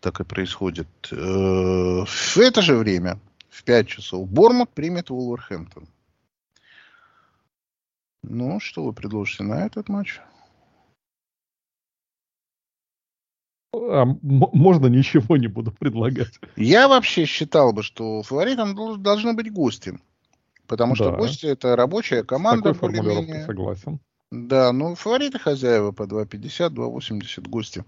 так 0.00 0.18
и 0.18 0.24
происходит. 0.24 0.88
Э, 1.12 2.04
в 2.04 2.36
это 2.38 2.62
же 2.62 2.74
время, 2.74 3.20
в 3.48 3.62
5 3.62 3.86
часов, 3.86 4.28
Бормут 4.28 4.70
примет 4.70 5.10
Вулверхэмптон. 5.10 5.86
Ну, 8.28 8.60
что 8.60 8.84
вы 8.84 8.92
предложите 8.92 9.44
на 9.44 9.66
этот 9.66 9.88
матч? 9.88 10.20
А 13.72 14.04
можно 14.22 14.86
ничего 14.86 15.36
не 15.36 15.48
буду 15.48 15.72
предлагать. 15.72 16.38
Я 16.56 16.88
вообще 16.88 17.24
считал 17.24 17.72
бы, 17.72 17.82
что 17.82 18.22
фаворитом 18.22 19.02
должны 19.02 19.32
быть 19.34 19.52
гости. 19.52 19.98
Потому 20.66 20.94
что 20.94 21.12
гости 21.12 21.46
это 21.46 21.76
рабочая 21.76 22.22
команда. 22.22 22.72
С 22.72 22.78
такой 22.78 23.44
согласен. 23.44 24.00
Да, 24.30 24.72
ну 24.72 24.94
фавориты 24.94 25.38
хозяева 25.38 25.92
по 25.92 26.04
2,50, 26.04 26.70
2,80 26.70 27.48
гости. 27.48 27.84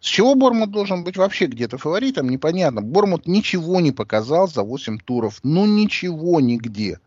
С 0.00 0.06
чего 0.06 0.34
Бормут 0.34 0.70
должен 0.70 1.02
быть 1.02 1.16
вообще 1.16 1.46
где-то 1.46 1.78
фаворитом, 1.78 2.28
непонятно. 2.28 2.82
Бормут 2.82 3.26
ничего 3.26 3.80
не 3.80 3.90
показал 3.90 4.46
за 4.46 4.62
8 4.62 4.98
туров. 4.98 5.40
Ну 5.42 5.66
ничего 5.66 6.40
нигде. 6.40 7.00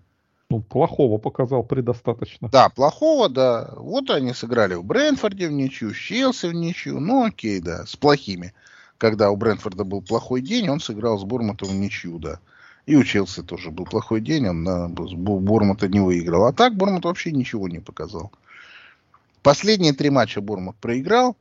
Ну, 0.49 0.61
плохого 0.61 1.17
показал 1.17 1.63
предостаточно. 1.63 2.47
Да, 2.49 2.69
плохого, 2.69 3.27
да. 3.27 3.73
Вот 3.75 4.09
они 4.09 4.33
сыграли 4.33 4.75
в 4.75 4.83
Брэнфорде 4.83 5.49
в 5.49 5.51
ничью, 5.51 5.91
в 5.91 5.97
Челси 5.97 6.47
в 6.47 6.53
ничью. 6.53 6.99
Ну, 7.01 7.25
окей, 7.25 7.59
да, 7.59 7.85
с 7.85 7.97
плохими. 7.97 8.53
Когда 8.97 9.29
у 9.29 9.35
Брэнфорда 9.35 9.83
был 9.83 10.01
плохой 10.01 10.41
день, 10.41 10.69
он 10.69 10.79
сыграл 10.79 11.19
с 11.19 11.23
Бормутом 11.23 11.69
в 11.69 11.75
ничью, 11.75 12.17
да. 12.17 12.39
И 12.85 12.95
у 12.95 13.03
Челси 13.03 13.43
тоже 13.43 13.71
был 13.71 13.83
плохой 13.83 14.21
день, 14.21 14.47
он 14.47 14.63
на 14.63 14.87
Бормута 14.87 15.89
не 15.89 15.99
выиграл. 15.99 16.45
А 16.45 16.53
так 16.53 16.75
Бормут 16.75 17.03
вообще 17.03 17.33
ничего 17.33 17.67
не 17.67 17.79
показал. 17.79 18.31
Последние 19.43 19.91
три 19.91 20.09
матча 20.09 20.39
Бормут 20.39 20.77
проиграл. 20.77 21.35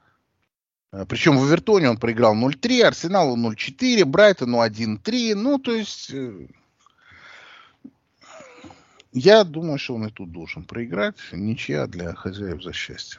Э, 0.92 1.06
Причем 1.08 1.38
в 1.38 1.46
Эвертоне 1.46 1.90
он 1.90 1.98
проиграл 1.98 2.34
0-3, 2.34 2.82
Арсеналу 2.82 3.36
0-4, 3.36 4.04
Брайтону 4.04 4.64
1-3. 4.64 5.36
Ну, 5.36 5.58
то 5.58 5.72
есть 5.72 6.10
э, 6.12 6.48
я 9.18 9.44
думаю, 9.44 9.78
что 9.78 9.94
он 9.94 10.06
и 10.06 10.10
тут 10.10 10.30
должен 10.30 10.64
проиграть. 10.64 11.16
Ничья 11.32 11.86
для 11.86 12.14
хозяев 12.14 12.62
за 12.62 12.74
счастье. 12.74 13.18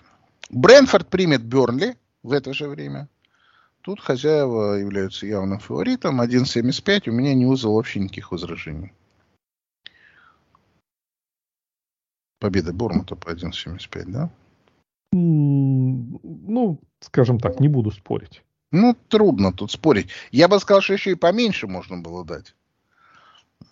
Брэнфорд 0.51 1.09
примет 1.09 1.43
Бернли 1.43 1.97
в 2.21 2.33
это 2.33 2.53
же 2.53 2.67
время. 2.67 3.09
Тут 3.81 3.99
хозяева 3.99 4.75
являются 4.75 5.25
явным 5.25 5.57
фаворитом. 5.57 6.21
1.75 6.21 7.09
у 7.09 7.13
меня 7.13 7.33
не 7.33 7.47
вызвал 7.47 7.75
вообще 7.75 7.99
никаких 7.99 8.31
возражений. 8.31 8.93
Победа 12.39 12.73
Бормута 12.73 13.15
по 13.15 13.29
1.75, 13.29 14.03
да? 14.05 14.29
Ну, 15.13 16.79
скажем 16.99 17.39
так, 17.39 17.59
не 17.59 17.69
буду 17.69 17.89
спорить. 17.89 18.43
Ну, 18.71 18.95
трудно 19.07 19.51
тут 19.51 19.71
спорить. 19.71 20.09
Я 20.29 20.47
бы 20.47 20.59
сказал, 20.59 20.81
что 20.81 20.93
еще 20.93 21.11
и 21.11 21.15
поменьше 21.15 21.65
можно 21.65 21.97
было 21.97 22.23
дать. 22.23 22.53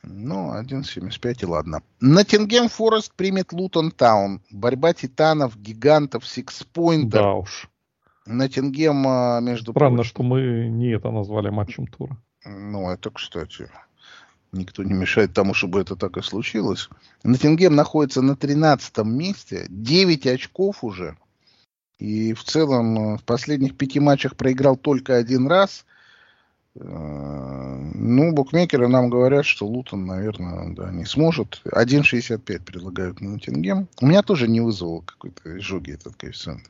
Ну, 0.04 0.54
1.75 0.54 1.38
и 1.42 1.46
ладно. 1.46 1.82
Ноттингем 2.00 2.70
Форест 2.70 3.14
примет 3.16 3.52
Лутон 3.54 3.92
Таун. 3.92 4.42
Борьба 4.52 4.94
титанов, 4.94 5.60
гигантов, 5.60 6.28
сикспоинтер. 6.28 7.22
Да 7.22 7.34
уж. 7.34 7.70
Ноттингем, 8.26 9.08
а, 9.08 9.40
между 9.40 9.72
Странно, 9.72 9.98
прочим... 9.98 10.10
что 10.10 10.24
мы 10.24 10.68
не 10.70 10.90
это 10.92 11.12
назвали 11.12 11.50
матчем 11.50 11.88
тура. 11.88 12.18
Ну, 12.44 12.90
это, 12.90 13.10
кстати, 13.12 13.70
никто 14.52 14.84
не 14.84 14.94
мешает 14.94 15.34
тому, 15.34 15.54
чтобы 15.54 15.82
это 15.82 15.96
так 15.96 16.18
и 16.18 16.22
случилось. 16.22 16.90
Ноттингем 17.24 17.76
находится 17.76 18.22
на 18.22 18.36
13 18.36 18.98
месте, 19.06 19.66
9 19.70 20.28
очков 20.28 20.84
уже. 20.84 21.18
И 21.98 22.34
в 22.34 22.44
целом 22.44 22.98
а, 22.98 23.18
в 23.18 23.24
последних 23.24 23.78
пяти 23.78 24.00
матчах 24.00 24.36
проиграл 24.36 24.76
только 24.76 25.16
один 25.16 25.48
раз. 25.48 25.86
Э, 26.76 27.78
ну, 27.94 28.34
букмекеры 28.34 28.88
нам 28.88 29.10
говорят, 29.10 29.46
что 29.46 29.66
Лутон, 29.66 30.06
наверное, 30.06 30.74
да, 30.74 30.92
не 30.92 31.06
сможет. 31.06 31.62
1.65 31.66 32.64
предлагают 32.64 33.22
на 33.22 33.32
Ноттингем. 33.32 33.88
У 34.02 34.06
меня 34.06 34.22
тоже 34.22 34.48
не 34.48 34.62
вызвал 34.62 35.02
какой-то 35.02 35.58
изжоги 35.58 35.94
этот 35.94 36.16
коэффициент. 36.16 36.70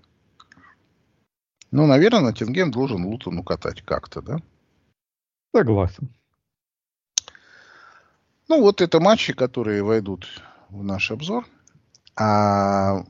Ну, 1.71 1.87
наверное, 1.87 2.21
Ноттингем 2.21 2.71
должен 2.71 3.05
Лутон 3.05 3.39
укатать 3.39 3.81
как-то, 3.81 4.21
да? 4.21 4.37
Согласен. 5.53 6.09
Ну, 8.47 8.61
вот 8.61 8.81
это 8.81 8.99
матчи, 8.99 9.33
которые 9.33 9.81
войдут 9.81 10.27
в 10.69 10.83
наш 10.83 11.09
обзор. 11.09 11.47
А 12.15 13.03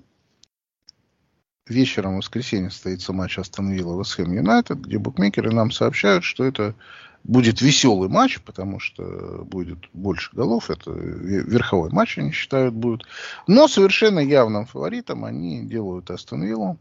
вечером 1.68 2.14
в 2.14 2.18
воскресенье 2.18 2.70
состоится 2.70 3.14
матч 3.14 3.40
Астон 3.40 3.72
Вилла 3.72 4.00
Вестхэм 4.00 4.32
Юнайтед, 4.32 4.80
где 4.80 4.98
букмекеры 4.98 5.52
нам 5.52 5.72
сообщают, 5.72 6.24
что 6.24 6.44
это 6.44 6.76
будет 7.24 7.62
веселый 7.62 8.08
матч, 8.08 8.40
потому 8.42 8.80
что 8.80 9.44
будет 9.46 9.80
больше 9.94 10.36
голов. 10.36 10.70
Это 10.70 10.92
верховой 10.92 11.90
матч, 11.90 12.18
они 12.18 12.32
считают, 12.32 12.74
будет. 12.74 13.04
Но 13.48 13.68
совершенно 13.68 14.20
явным 14.20 14.66
фаворитом 14.66 15.26
они 15.26 15.66
делают 15.66 16.12
Астон 16.12 16.44
Виллу. 16.44 16.78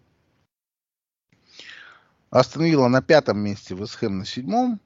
Астон 2.31 2.65
Вилла 2.65 2.89
на 2.89 3.01
пятом 3.01 3.39
месте, 3.39 3.75
Вестхэм 3.75 4.19
на 4.19 4.27
седьмом. 4.27 4.81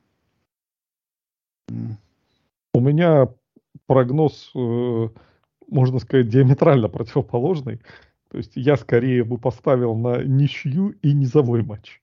У 2.75 2.81
меня 2.81 3.29
прогноз, 3.87 4.53
э, 4.55 5.09
можно 5.67 5.99
сказать, 5.99 6.29
диаметрально 6.29 6.89
противоположный. 6.89 7.81
То 8.31 8.38
есть 8.38 8.53
я 8.55 8.77
скорее 8.77 9.25
бы 9.25 9.38
поставил 9.38 9.95
на 9.95 10.23
ничью 10.23 10.91
и 11.03 11.12
низовой 11.12 11.62
матч. 11.62 12.01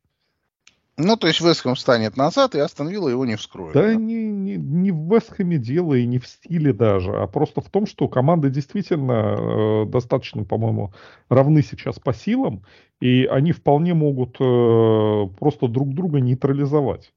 Ну, 0.97 1.17
то 1.17 1.27
есть 1.27 1.41
Вестхэм 1.41 1.75
встанет 1.75 2.15
назад, 2.15 2.55
и 2.55 2.59
Астон 2.59 2.88
Вилла 2.88 3.09
его 3.09 3.25
не 3.25 3.35
вскроет. 3.35 3.73
Да, 3.73 3.81
да? 3.81 3.95
Не, 3.95 4.27
не, 4.27 4.55
не 4.55 4.91
в 4.91 5.13
Вестхэме 5.13 5.57
дело 5.57 5.93
и 5.93 6.05
не 6.05 6.19
в 6.19 6.27
стиле 6.27 6.71
даже, 6.71 7.11
а 7.11 7.27
просто 7.27 7.59
в 7.59 7.69
том, 7.69 7.85
что 7.85 8.07
команды 8.07 8.49
действительно 8.49 9.35
э, 9.38 9.85
достаточно, 9.88 10.45
по-моему, 10.45 10.93
равны 11.27 11.61
сейчас 11.63 11.99
по 11.99 12.13
силам, 12.13 12.63
и 13.01 13.25
они 13.25 13.51
вполне 13.51 13.93
могут 13.93 14.38
э, 14.39 15.27
просто 15.38 15.67
друг 15.67 15.93
друга 15.93 16.21
нейтрализовать. 16.21 17.13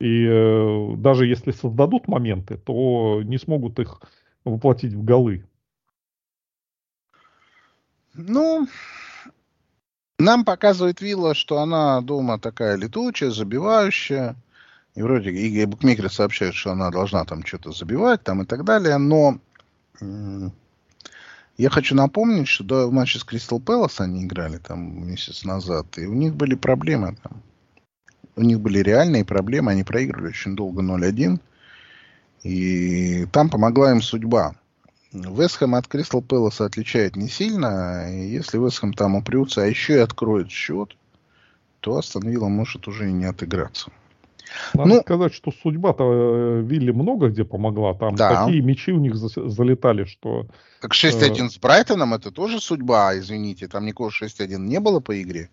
И 0.00 0.26
э, 0.26 0.94
даже 0.96 1.26
если 1.26 1.50
создадут 1.50 2.08
моменты, 2.08 2.56
то 2.56 3.20
не 3.22 3.36
смогут 3.36 3.78
их 3.78 4.00
воплотить 4.44 4.94
в 4.94 5.04
голы. 5.04 5.44
Ну, 8.16 8.66
нам 10.18 10.44
показывает 10.44 11.02
Вилла, 11.02 11.34
что 11.34 11.58
она 11.58 12.00
дома 12.00 12.38
такая 12.38 12.76
летучая, 12.76 13.30
забивающая. 13.30 14.34
И 14.94 15.02
вроде 15.02 15.30
и 15.30 15.66
букмекеры 15.66 16.08
сообщают, 16.08 16.54
что 16.54 16.72
она 16.72 16.90
должна 16.90 17.24
там 17.26 17.44
что-то 17.44 17.72
забивать 17.72 18.22
там 18.22 18.42
и 18.42 18.46
так 18.46 18.64
далее. 18.64 18.96
Но 18.96 19.38
я 21.58 21.68
хочу 21.68 21.94
напомнить, 21.94 22.48
что 22.48 22.64
до 22.64 22.90
матча 22.90 23.18
с 23.18 23.24
Кристал 23.24 23.60
Пэлас 23.60 24.00
они 24.00 24.24
играли 24.24 24.56
там 24.56 25.06
месяц 25.06 25.44
назад. 25.44 25.98
И 25.98 26.06
у 26.06 26.14
них 26.14 26.34
были 26.34 26.54
проблемы 26.54 27.16
там. 27.22 27.42
У 28.36 28.42
них 28.42 28.60
были 28.60 28.78
реальные 28.78 29.26
проблемы. 29.26 29.72
Они 29.72 29.84
проигрывали 29.84 30.30
очень 30.30 30.56
долго 30.56 30.82
0-1. 30.82 31.38
И 32.42 33.26
там 33.26 33.50
помогла 33.50 33.90
им 33.90 34.00
судьба. 34.00 34.54
Вестхэм 35.22 35.74
от 35.74 35.86
Кристал 35.86 36.22
Пэласа 36.22 36.66
отличает 36.66 37.16
не 37.16 37.28
сильно. 37.28 38.10
Если 38.10 38.58
Вестхэм 38.58 38.92
там 38.92 39.14
упрется, 39.14 39.62
а 39.62 39.66
еще 39.66 39.94
и 39.94 39.98
откроет 39.98 40.50
счет, 40.50 40.96
то 41.80 41.96
Астон 41.96 42.28
Вилла 42.28 42.48
может 42.48 42.88
уже 42.88 43.08
и 43.08 43.12
не 43.12 43.24
отыграться. 43.24 43.90
Надо 44.74 44.88
ну, 44.88 45.00
сказать, 45.00 45.34
что 45.34 45.50
судьба-то 45.50 46.04
э, 46.04 46.62
Вилли 46.62 46.92
много 46.92 47.28
где 47.28 47.44
помогла. 47.44 47.94
Там 47.94 48.14
да. 48.14 48.44
такие 48.44 48.62
мячи 48.62 48.92
у 48.92 48.98
них 48.98 49.16
залетали, 49.16 50.04
что... 50.04 50.46
Так 50.80 50.92
6-1 50.92 51.46
э... 51.46 51.48
с 51.50 51.58
Брайтоном 51.58 52.14
это 52.14 52.30
тоже 52.30 52.60
судьба, 52.60 53.18
извините. 53.18 53.68
Там 53.68 53.86
никакого 53.86 54.10
6-1 54.10 54.58
не 54.58 54.80
было 54.80 55.00
по 55.00 55.20
игре. 55.20 55.50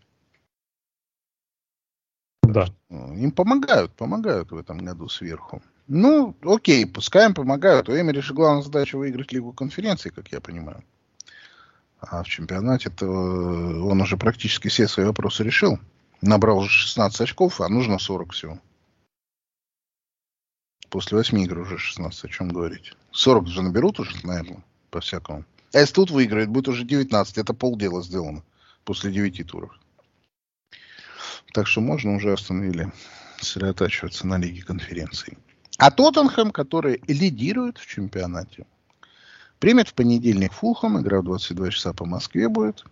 Да. 2.43 2.67
Им 2.89 3.31
помогают, 3.31 3.93
помогают 3.93 4.51
в 4.51 4.57
этом 4.57 4.77
году 4.79 5.09
сверху. 5.09 5.61
Ну, 5.87 6.35
окей, 6.43 6.85
пускай 6.85 7.25
им 7.25 7.33
помогают. 7.33 7.89
У 7.89 7.93
Эмери 7.93 8.21
же 8.21 8.33
главная 8.33 8.63
задача 8.63 8.97
выиграть 8.97 9.33
Лигу 9.33 9.51
конференции, 9.51 10.09
как 10.09 10.31
я 10.31 10.39
понимаю. 10.39 10.83
А 11.99 12.23
в 12.23 12.27
чемпионате-то 12.27 13.05
он 13.05 14.01
уже 14.01 14.17
практически 14.17 14.69
все 14.69 14.87
свои 14.87 15.05
вопросы 15.05 15.43
решил. 15.43 15.79
Набрал 16.21 16.59
уже 16.59 16.69
16 16.69 17.21
очков, 17.21 17.59
а 17.59 17.67
нужно 17.67 17.99
40 17.99 18.31
всего. 18.31 18.59
После 20.89 21.17
8 21.17 21.39
игр 21.41 21.59
уже 21.59 21.77
16, 21.77 22.25
о 22.25 22.27
чем 22.29 22.49
говорить. 22.49 22.93
40 23.11 23.47
же 23.47 23.61
наберут 23.61 23.99
уже, 23.99 24.15
наверное, 24.25 24.63
по-всякому. 24.89 25.43
А 25.73 25.79
если 25.79 25.95
тут 25.95 26.11
выиграет, 26.11 26.49
будет 26.49 26.67
уже 26.69 26.85
19. 26.85 27.37
Это 27.37 27.53
полдела 27.53 28.01
сделано 28.03 28.43
после 28.85 29.11
9 29.11 29.47
туров. 29.47 29.77
Так 31.53 31.67
что 31.67 31.81
можно 31.81 32.15
уже 32.15 32.31
остановили 32.31 32.91
сосредотачиваться 33.39 34.27
на 34.27 34.37
Лиге 34.37 34.61
конференции. 34.61 35.37
А 35.85 35.91
Тоттенхэм, 35.91 36.51
который 36.51 37.01
лидирует 37.09 37.77
в 37.77 37.85
чемпионате, 37.85 38.65
примет 39.59 39.89
в 39.89 39.93
понедельник 39.93 40.53
Фулхэм, 40.53 41.01
игра 41.01 41.19
в 41.19 41.25
22 41.25 41.71
часа 41.71 41.91
по 41.91 42.05
Москве 42.05 42.47
будет. 42.47 42.85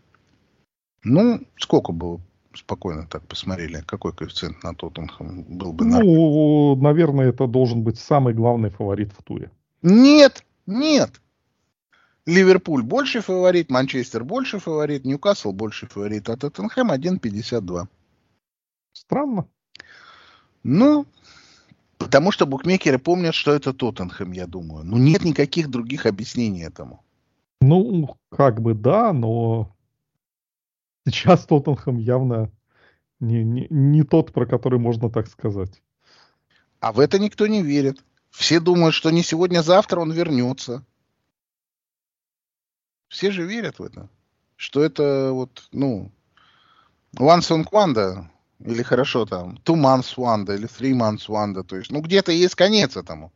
Ну, 1.05 1.41
сколько 1.55 1.93
было 1.93 2.19
спокойно 2.53 3.07
так 3.07 3.25
посмотрели, 3.25 3.81
какой 3.85 4.11
коэффициент 4.11 4.61
на 4.63 4.75
Тоттенхэм 4.75 5.43
был 5.43 5.71
бы? 5.71 5.85
Ну, 5.85 6.75
на... 6.75 6.81
наверное, 6.81 7.29
это 7.29 7.47
должен 7.47 7.81
быть 7.81 7.97
самый 7.97 8.33
главный 8.33 8.71
фаворит 8.71 9.13
в 9.17 9.23
туре. 9.23 9.51
Нет, 9.81 10.43
нет. 10.65 11.21
Ливерпуль 12.25 12.83
больше 12.83 13.21
фаворит, 13.21 13.71
Манчестер 13.71 14.25
больше 14.25 14.59
фаворит, 14.59 15.05
Ньюкасл 15.05 15.53
больше 15.53 15.87
фаворит, 15.87 16.27
а 16.27 16.35
Тоттенхэм 16.35 16.91
1,52. 16.91 17.87
Странно. 18.91 19.47
Ну, 20.63 21.05
потому 22.03 22.31
что 22.31 22.45
букмекеры 22.45 22.99
помнят, 22.99 23.35
что 23.35 23.53
это 23.53 23.73
Тоттенхэм, 23.73 24.31
я 24.31 24.47
думаю. 24.47 24.83
Ну, 24.83 24.97
нет 24.97 25.23
никаких 25.23 25.69
других 25.69 26.05
объяснений 26.05 26.63
этому. 26.63 27.03
Ну, 27.61 28.17
как 28.29 28.61
бы 28.61 28.73
да, 28.73 29.13
но 29.13 29.75
сейчас 31.05 31.45
Тоттенхэм 31.45 31.97
явно 31.97 32.51
не, 33.19 33.43
не, 33.43 33.67
не 33.69 34.03
тот, 34.03 34.33
про 34.33 34.45
который 34.45 34.79
можно 34.79 35.09
так 35.09 35.27
сказать. 35.27 35.81
А 36.79 36.91
в 36.91 36.99
это 36.99 37.19
никто 37.19 37.47
не 37.47 37.61
верит. 37.61 38.03
Все 38.31 38.59
думают, 38.59 38.95
что 38.95 39.11
не 39.11 39.21
сегодня-завтра 39.21 39.99
он 39.99 40.11
вернется. 40.11 40.83
Все 43.09 43.29
же 43.29 43.45
верят 43.45 43.77
в 43.79 43.83
это. 43.83 44.09
Что 44.55 44.83
это 44.83 45.31
вот, 45.33 45.67
ну, 45.71 46.11
once 47.15 47.51
on 47.51 47.63
Quanda, 47.69 48.25
или 48.65 48.83
хорошо 48.83 49.25
там, 49.25 49.59
two 49.63 49.75
months 49.75 50.15
wonder, 50.17 50.55
или 50.55 50.67
three 50.67 50.93
months 50.93 51.27
wonder. 51.27 51.63
То 51.63 51.77
есть, 51.77 51.91
ну, 51.91 52.01
где-то 52.01 52.31
есть 52.31 52.55
конец 52.55 52.97
этому. 52.97 53.31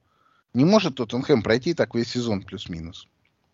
Не 0.54 0.66
может 0.66 0.96
Тоттенхэм 0.96 1.44
пройти 1.44 1.74
так 1.74 1.96
весь 1.96 2.10
сезон 2.10 2.42
плюс-минус. 2.42 3.08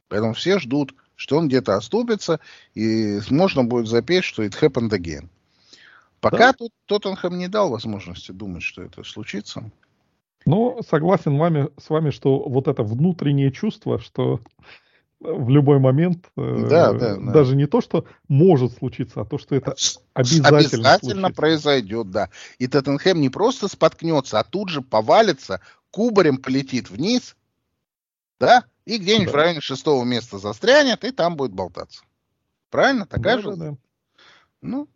Поэтому 0.07 0.33
все 0.33 0.59
ждут, 0.59 0.93
что 1.15 1.37
он 1.37 1.47
где-то 1.47 1.75
оступится, 1.75 2.39
и 2.73 3.19
можно 3.29 3.63
будет 3.63 3.87
запеть, 3.87 4.23
что 4.23 4.43
it 4.43 4.53
happened 4.59 4.89
again. 4.89 5.29
Пока 6.19 6.53
да? 6.53 6.67
Тоттенхэм 6.85 7.37
не 7.37 7.47
дал 7.47 7.69
возможности 7.69 8.31
думать, 8.31 8.63
что 8.63 8.83
это 8.83 9.03
случится. 9.03 9.71
Ну, 10.45 10.79
согласен 10.87 11.37
вами, 11.37 11.69
с 11.77 11.89
вами, 11.89 12.11
что 12.11 12.39
вот 12.39 12.67
это 12.67 12.83
внутреннее 12.83 13.51
чувство, 13.51 13.99
что 13.99 14.39
в 15.21 15.49
любой 15.49 15.79
момент. 15.79 16.29
Э, 16.35 16.65
да, 16.69 16.93
да, 16.93 17.15
да. 17.15 17.31
Даже 17.31 17.55
не 17.55 17.67
то, 17.67 17.81
что 17.81 18.05
может 18.27 18.73
случиться, 18.73 19.21
а 19.21 19.25
то, 19.25 19.37
что 19.37 19.55
это 19.55 19.75
обязательно, 20.13 20.57
обязательно 20.57 21.31
произойдет, 21.31 22.09
да. 22.09 22.29
И 22.57 22.67
Тоттенхэм 22.67 23.21
не 23.21 23.29
просто 23.29 23.67
споткнется, 23.67 24.39
а 24.39 24.43
тут 24.43 24.69
же 24.69 24.81
повалится, 24.81 25.61
кубарем 25.91 26.37
полетит 26.37 26.89
вниз, 26.89 27.35
да, 28.39 28.65
и 28.85 28.97
где-нибудь 28.97 29.27
да. 29.27 29.31
в 29.31 29.35
районе 29.35 29.61
шестого 29.61 30.03
места 30.03 30.39
застрянет, 30.39 31.03
и 31.03 31.11
там 31.11 31.35
будет 31.35 31.53
болтаться. 31.53 32.03
Правильно? 32.71 33.05
Такая 33.05 33.35
да, 33.35 33.41
же? 33.41 33.49
Да, 33.49 33.55
да. 33.55 33.77
Ну, 34.61 34.87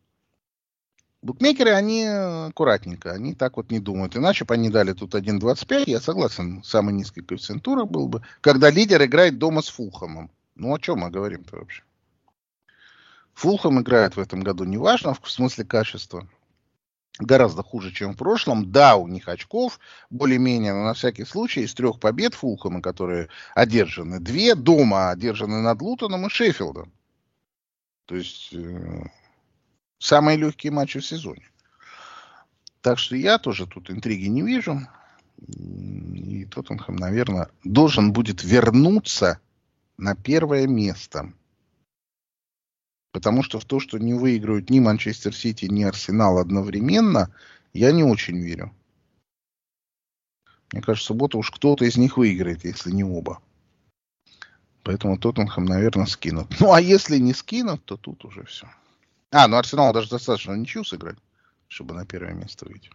Букмекеры, 1.26 1.72
они 1.72 2.06
аккуратненько, 2.06 3.12
они 3.12 3.34
так 3.34 3.58
вот 3.58 3.72
не 3.72 3.80
думают. 3.80 4.16
Иначе 4.16 4.46
бы 4.46 4.54
они 4.54 4.70
дали 4.70 4.94
тут 4.94 5.16
1.25, 5.16 5.86
я 5.88 6.00
согласен, 6.00 6.62
самый 6.64 6.94
низкий 6.94 7.22
коэффициент 7.22 7.64
тура 7.64 7.86
был 7.86 8.08
бы, 8.08 8.22
когда 8.42 8.70
лидер 8.70 9.04
играет 9.04 9.40
дома 9.40 9.64
с 9.64 9.70
Фулхамом. 9.70 10.30
Ну, 10.54 10.72
о 10.72 10.78
чем 10.78 11.00
мы 11.00 11.10
говорим-то 11.10 11.58
вообще? 11.58 11.82
Фулхам 13.34 13.82
играет 13.82 14.16
в 14.16 14.20
этом 14.20 14.42
году, 14.42 14.66
неважно, 14.66 15.16
в 15.20 15.32
смысле 15.32 15.66
качества, 15.66 16.28
гораздо 17.18 17.64
хуже, 17.64 17.92
чем 17.92 18.14
в 18.14 18.18
прошлом. 18.18 18.72
Да, 18.72 18.96
у 18.96 19.08
них 19.08 19.28
очков 19.28 19.80
более-менее, 20.12 20.74
но 20.76 20.84
на 20.84 20.94
всякий 20.94 21.26
случай 21.26 21.62
из 21.62 21.74
трех 21.74 22.00
побед 22.00 22.36
Фулхама, 22.36 22.84
которые 22.84 23.30
одержаны, 23.56 24.20
две 24.20 24.54
дома 24.54 25.10
одержаны 25.10 25.62
над 25.62 25.82
Лутоном 25.82 26.28
и 26.28 26.30
Шеффилдом. 26.30 26.94
То 28.06 28.16
есть 28.16 28.54
э, 28.54 29.06
самые 30.00 30.38
легкие 30.38 30.72
матчи 30.72 31.00
в 31.00 31.06
сезоне. 31.06 31.50
Так 32.82 33.00
что 33.00 33.16
я 33.16 33.38
тоже 33.40 33.66
тут 33.68 33.90
интриги 33.90 34.28
не 34.28 34.42
вижу. 34.42 34.82
И 35.48 36.46
Тоттенхэм, 36.46 36.96
наверное, 36.96 37.50
должен 37.64 38.14
будет 38.14 38.44
вернуться 38.44 39.40
на 39.98 40.16
первое 40.16 40.68
место. 40.68 41.34
Потому 43.12 43.44
что 43.44 43.60
в 43.60 43.66
то, 43.66 43.80
что 43.80 43.98
не 43.98 44.14
выиграют 44.14 44.70
ни 44.70 44.80
Манчестер 44.80 45.34
Сити, 45.34 45.66
ни 45.66 45.84
Арсенал 45.84 46.38
одновременно, 46.38 47.34
я 47.74 47.92
не 47.92 48.04
очень 48.04 48.40
верю. 48.40 48.74
Мне 50.72 50.82
кажется, 50.82 51.06
в 51.06 51.08
субботу 51.08 51.38
уж 51.38 51.52
кто-то 51.52 51.86
из 51.86 51.98
них 51.98 52.18
выиграет, 52.18 52.66
если 52.66 52.92
не 52.92 53.04
оба. 53.04 53.42
Поэтому 54.84 55.18
Тоттенхэм, 55.18 55.66
наверное, 55.66 56.06
скинут. 56.06 56.60
Ну, 56.60 56.74
а 56.74 56.82
если 56.82 57.18
не 57.18 57.34
скинут, 57.34 57.84
то 57.86 57.98
тут 57.98 58.26
уже 58.26 58.44
все. 58.44 58.68
А, 59.38 59.50
ну 59.50 59.58
Арсенал 59.58 59.92
даже 59.92 60.08
достаточно 60.08 60.54
ничью 60.54 60.86
сыграть, 60.86 61.18
чтобы 61.68 61.94
на 61.94 62.06
первое 62.06 62.32
место 62.32 62.66
выйти. 62.66 62.90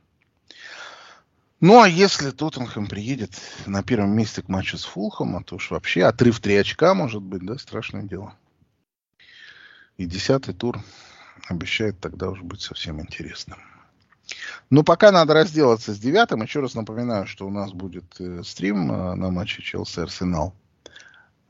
Ну, 1.60 1.82
а 1.82 1.86
если 1.86 2.30
Тоттенхэм 2.30 2.86
приедет 2.86 3.32
на 3.66 3.82
первом 3.82 4.16
месте 4.16 4.40
к 4.40 4.48
матчу 4.48 4.78
с 4.78 4.86
Фулхом, 4.86 5.44
то 5.44 5.56
уж 5.56 5.70
вообще 5.70 6.04
отрыв 6.04 6.40
3 6.40 6.56
очка 6.56 6.94
может 6.94 7.20
быть, 7.20 7.44
да, 7.44 7.58
страшное 7.58 8.04
дело. 8.04 8.32
И 9.98 10.06
десятый 10.06 10.54
тур 10.54 10.82
обещает 11.46 12.00
тогда 12.00 12.30
уже 12.30 12.42
быть 12.42 12.62
совсем 12.62 13.02
интересным. 13.02 13.58
Но 14.70 14.82
пока 14.82 15.12
надо 15.12 15.34
разделаться 15.34 15.92
с 15.92 15.98
девятым. 15.98 16.42
Еще 16.42 16.60
раз 16.60 16.74
напоминаю, 16.74 17.26
что 17.26 17.46
у 17.46 17.50
нас 17.50 17.72
будет 17.72 18.18
э, 18.18 18.42
стрим 18.44 18.90
э, 18.90 19.14
на 19.14 19.30
матче 19.30 19.60
Челси-Арсенал. 19.60 20.54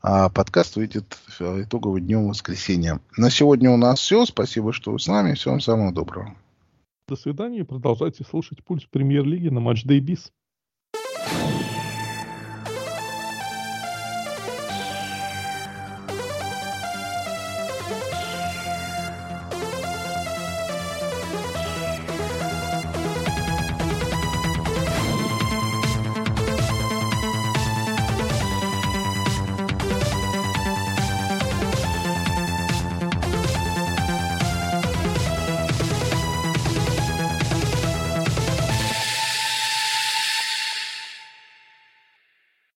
А 0.03 0.29
подкаст 0.29 0.77
выйдет 0.77 1.17
итоговым 1.39 2.03
днем 2.03 2.27
воскресенья. 2.27 2.99
На 3.17 3.29
сегодня 3.29 3.69
у 3.69 3.77
нас 3.77 3.99
все. 3.99 4.25
Спасибо, 4.25 4.73
что 4.73 4.91
вы 4.91 4.99
с 4.99 5.07
нами. 5.07 5.35
Всего 5.35 5.51
вам 5.51 5.61
самого 5.61 5.93
доброго. 5.93 6.35
До 7.07 7.15
свидания. 7.15 7.63
Продолжайте 7.63 8.23
слушать 8.23 8.63
пульс 8.63 8.85
премьер-лиги 8.85 9.49
на 9.49 9.59
матч 9.59 9.83
Дейбис. 9.83 10.31